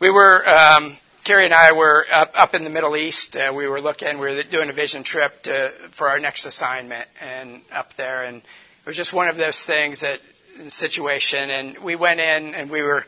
[0.00, 3.36] we were, um, Carrie and I were up, up in the Middle East.
[3.36, 7.06] Uh, we were looking, we were doing a vision trip to, for our next assignment,
[7.20, 10.20] and up there, and it was just one of those things that
[10.68, 11.50] situation.
[11.50, 13.04] And we went in, and we were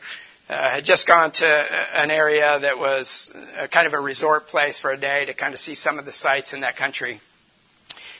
[0.49, 4.79] uh, had just gone to an area that was a kind of a resort place
[4.79, 7.21] for a day to kind of see some of the sights in that country.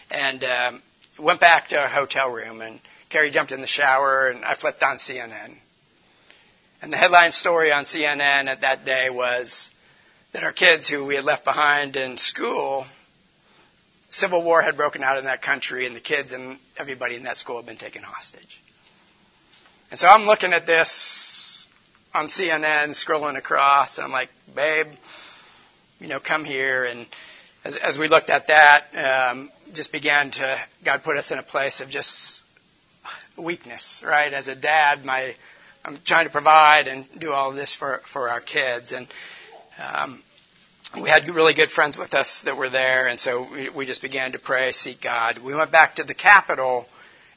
[0.10, 0.82] And um,
[1.20, 4.82] went back to our hotel room, and Carrie jumped in the shower, and I flipped
[4.84, 5.56] on CNN.
[6.82, 9.72] And the headline story on CNN at that day was
[10.32, 12.86] that our kids, who we had left behind in school,
[14.10, 17.38] civil war had broken out in that country, and the kids and everybody in that
[17.38, 18.60] school had been taken hostage.
[19.92, 20.90] And so I'm looking at this
[22.14, 24.88] on CNN scrolling across, and I'm like, babe,
[26.00, 26.86] you know, come here.
[26.86, 27.08] And
[27.64, 31.44] as, as we looked at that, um, just began to, God put us in a
[31.44, 32.44] place of just
[33.38, 34.32] weakness, right?
[34.32, 35.34] As a dad, my,
[35.84, 38.92] I'm trying to provide and do all of this for, for our kids.
[38.92, 39.08] And,
[39.80, 40.22] um,
[41.02, 44.04] we had really good friends with us that were there, and so we, we just
[44.04, 45.40] began to pray, seek God.
[45.40, 46.86] We went back to the capital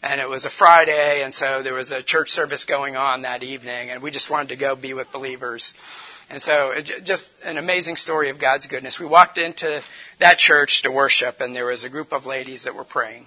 [0.03, 3.43] and it was a Friday, and so there was a church service going on that
[3.43, 5.75] evening, and we just wanted to go be with believers.
[6.29, 8.99] And so, it, just an amazing story of God's goodness.
[8.99, 9.81] We walked into
[10.19, 13.27] that church to worship, and there was a group of ladies that were praying.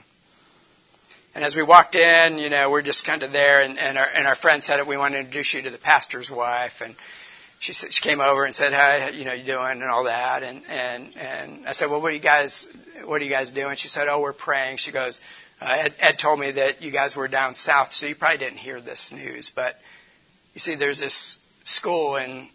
[1.34, 4.08] And as we walked in, you know, we're just kind of there, and, and, our,
[4.08, 6.96] and our friend said, "We want to introduce you to the pastor's wife." And
[7.60, 10.44] she, she came over and said, "Hi, you know, you doing?" and all that.
[10.44, 12.68] And and and I said, "Well, what are you guys,
[13.06, 15.22] what are you guys doing?" She said, "Oh, we're praying." She goes,
[15.62, 18.58] uh, Ed, Ed told me that you guys were down south, so you probably didn't
[18.58, 19.52] hear this news.
[19.54, 19.76] But
[20.54, 22.50] you see, there's this school in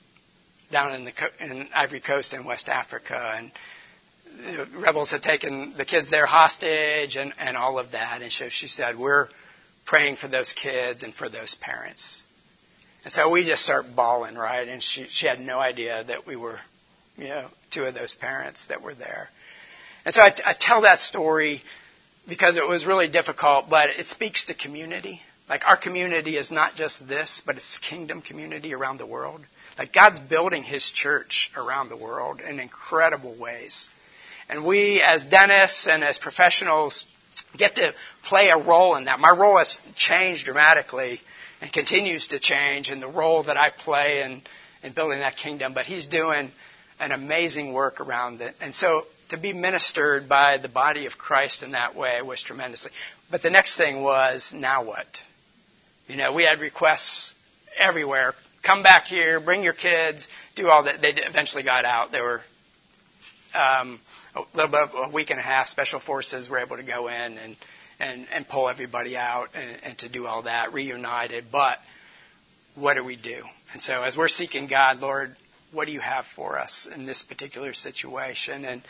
[0.71, 3.53] down in the in Ivory Coast in West Africa, and
[4.25, 8.23] the rebels had taken the kids there hostage and, and all of that.
[8.23, 9.29] And so she said, We're
[9.87, 12.23] praying for those kids and for those parents.
[13.05, 14.67] And so we just start bawling, right?
[14.67, 16.59] And she, she had no idea that we were,
[17.19, 19.29] you know, two of those parents that were there.
[20.07, 21.63] And so I, I tell that story
[22.29, 25.21] because it was really difficult, but it speaks to community.
[25.49, 29.43] Like our community is not just this, but it's kingdom community around the world.
[29.79, 33.89] Like God's building his church around the world in incredible ways.
[34.49, 37.05] And we as dentists and as professionals
[37.57, 37.93] get to
[38.25, 39.21] play a role in that.
[39.21, 41.21] My role has changed dramatically
[41.61, 44.43] and continues to change in the role that I play in,
[44.83, 46.51] in building that kingdom, but he's doing
[47.01, 48.55] an amazing work around it.
[48.61, 52.91] And so to be ministered by the body of Christ in that way was tremendously.
[53.31, 55.07] But the next thing was, now what?
[56.09, 57.33] You know, we had requests
[57.79, 58.35] everywhere.
[58.63, 61.01] Come back here, bring your kids, do all that.
[61.03, 62.13] They eventually got out.
[62.13, 62.41] They were
[63.55, 64.01] um,
[64.35, 65.69] a little bit of a week and a half.
[65.69, 67.57] Special forces were able to go in and
[68.01, 71.45] and, and pull everybody out and, and to do all that, reunited.
[71.51, 71.79] But
[72.75, 73.43] what do we do?
[73.73, 75.37] And so as we're seeking God, Lord,
[75.73, 78.65] what do you have for us in this particular situation?
[78.65, 78.83] And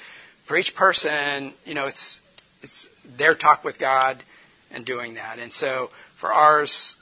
[0.47, 2.20] for each person, you know, it's
[2.62, 2.88] it's
[3.18, 4.22] their talk with God
[4.70, 5.38] and doing that.
[5.38, 5.90] And so
[6.20, 6.97] for ours,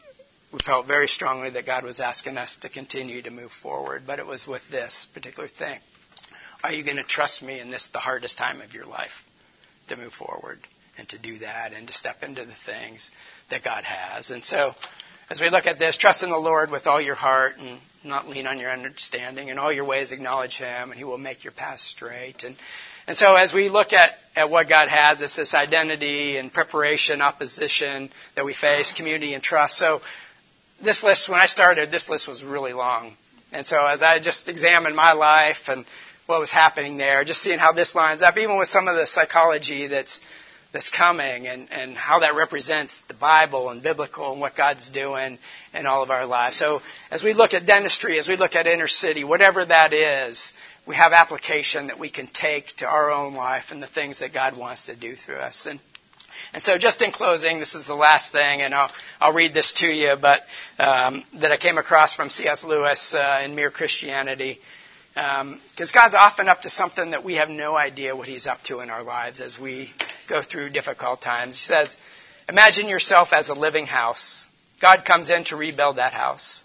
[0.53, 4.19] we felt very strongly that God was asking us to continue to move forward, but
[4.19, 5.79] it was with this particular thing.
[6.63, 9.11] Are you going to trust me in this, the hardest time of your life,
[9.89, 10.59] to move forward
[10.99, 13.11] and to do that and to step into the things
[13.51, 14.31] that God has?
[14.31, 14.75] And so,
[15.31, 18.29] as we look at this, trust in the Lord with all your heart and not
[18.29, 19.49] lean on your understanding.
[19.49, 22.45] In all your ways, acknowledge Him, and He will make your path straight.
[22.45, 22.57] And
[23.07, 27.21] and so as we look at, at what God has, it's this identity and preparation,
[27.21, 29.77] opposition that we face, community and trust.
[29.77, 30.01] So
[30.83, 33.17] this list, when I started, this list was really long.
[33.53, 35.85] And so as I just examined my life and
[36.27, 39.07] what was happening there, just seeing how this lines up, even with some of the
[39.07, 40.21] psychology that's
[40.73, 45.39] that's coming and, and how that represents the Bible and biblical and what God's doing
[45.75, 46.57] in all of our lives.
[46.57, 46.81] So
[47.11, 50.55] as we look at dentistry, as we look at inner city, whatever that is,
[50.87, 54.33] we have application that we can take to our own life and the things that
[54.33, 55.67] God wants to do through us.
[55.67, 55.81] And
[56.53, 59.73] and so, just in closing, this is the last thing, and I'll, I'll read this
[59.75, 60.43] to you, but
[60.79, 62.65] um, that I came across from C.S.
[62.65, 64.59] Lewis uh, in Mere Christianity.
[65.15, 65.61] Because um,
[65.95, 68.91] God's often up to something that we have no idea what He's up to in
[68.91, 69.91] our lives as we
[70.29, 71.55] go through difficult times.
[71.55, 71.97] He says,
[72.49, 74.47] Imagine yourself as a living house.
[74.81, 76.65] God comes in to rebuild that house.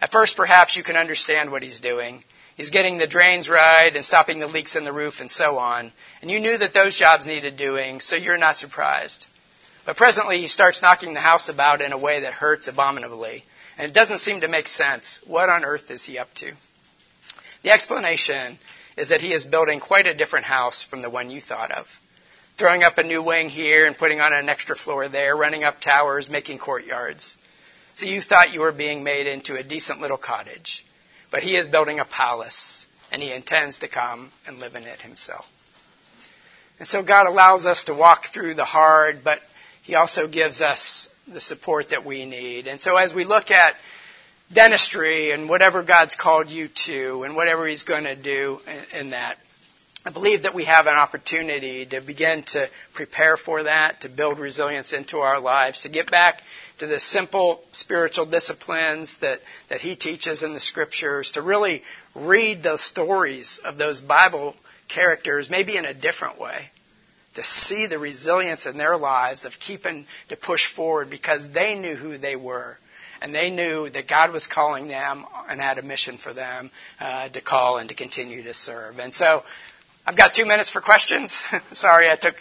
[0.00, 2.24] At first, perhaps you can understand what He's doing.
[2.58, 5.92] He's getting the drains right and stopping the leaks in the roof and so on.
[6.20, 9.26] And you knew that those jobs needed doing, so you're not surprised.
[9.86, 13.44] But presently he starts knocking the house about in a way that hurts abominably.
[13.78, 15.20] And it doesn't seem to make sense.
[15.24, 16.52] What on earth is he up to?
[17.62, 18.58] The explanation
[18.96, 21.86] is that he is building quite a different house from the one you thought of.
[22.58, 25.80] Throwing up a new wing here and putting on an extra floor there, running up
[25.80, 27.36] towers, making courtyards.
[27.94, 30.84] So you thought you were being made into a decent little cottage.
[31.30, 35.02] But he is building a palace, and he intends to come and live in it
[35.02, 35.44] himself.
[36.78, 39.40] And so God allows us to walk through the hard, but
[39.82, 42.66] he also gives us the support that we need.
[42.66, 43.74] And so as we look at
[44.52, 48.60] dentistry and whatever God's called you to and whatever he's going to do
[48.94, 49.36] in, that,
[50.04, 54.38] I believe that we have an opportunity to begin to prepare for that, to build
[54.38, 56.40] resilience into our lives, to get back
[56.78, 61.82] to the simple spiritual disciplines that, that he teaches in the scriptures, to really
[62.14, 64.54] read the stories of those Bible
[64.88, 66.70] characters, maybe in a different way,
[67.34, 71.94] to see the resilience in their lives of keeping to push forward because they knew
[71.94, 72.76] who they were.
[73.20, 76.70] And they knew that God was calling them and had a mission for them
[77.00, 79.00] uh, to call and to continue to serve.
[79.00, 79.42] And so
[80.06, 81.42] I've got two minutes for questions.
[81.72, 82.36] Sorry, I took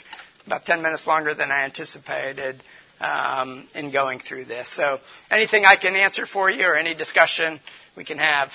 [0.46, 2.62] about 10 minutes longer than I anticipated
[3.00, 4.70] um, in going through this.
[4.72, 7.60] So, anything I can answer for you or any discussion
[7.96, 8.52] we can have.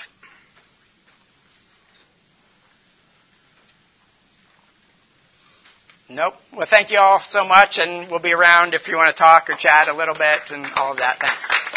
[6.09, 6.35] Nope.
[6.55, 9.49] Well, thank you all so much, and we'll be around if you want to talk
[9.49, 11.17] or chat a little bit and all of that.
[11.19, 11.72] Thanks.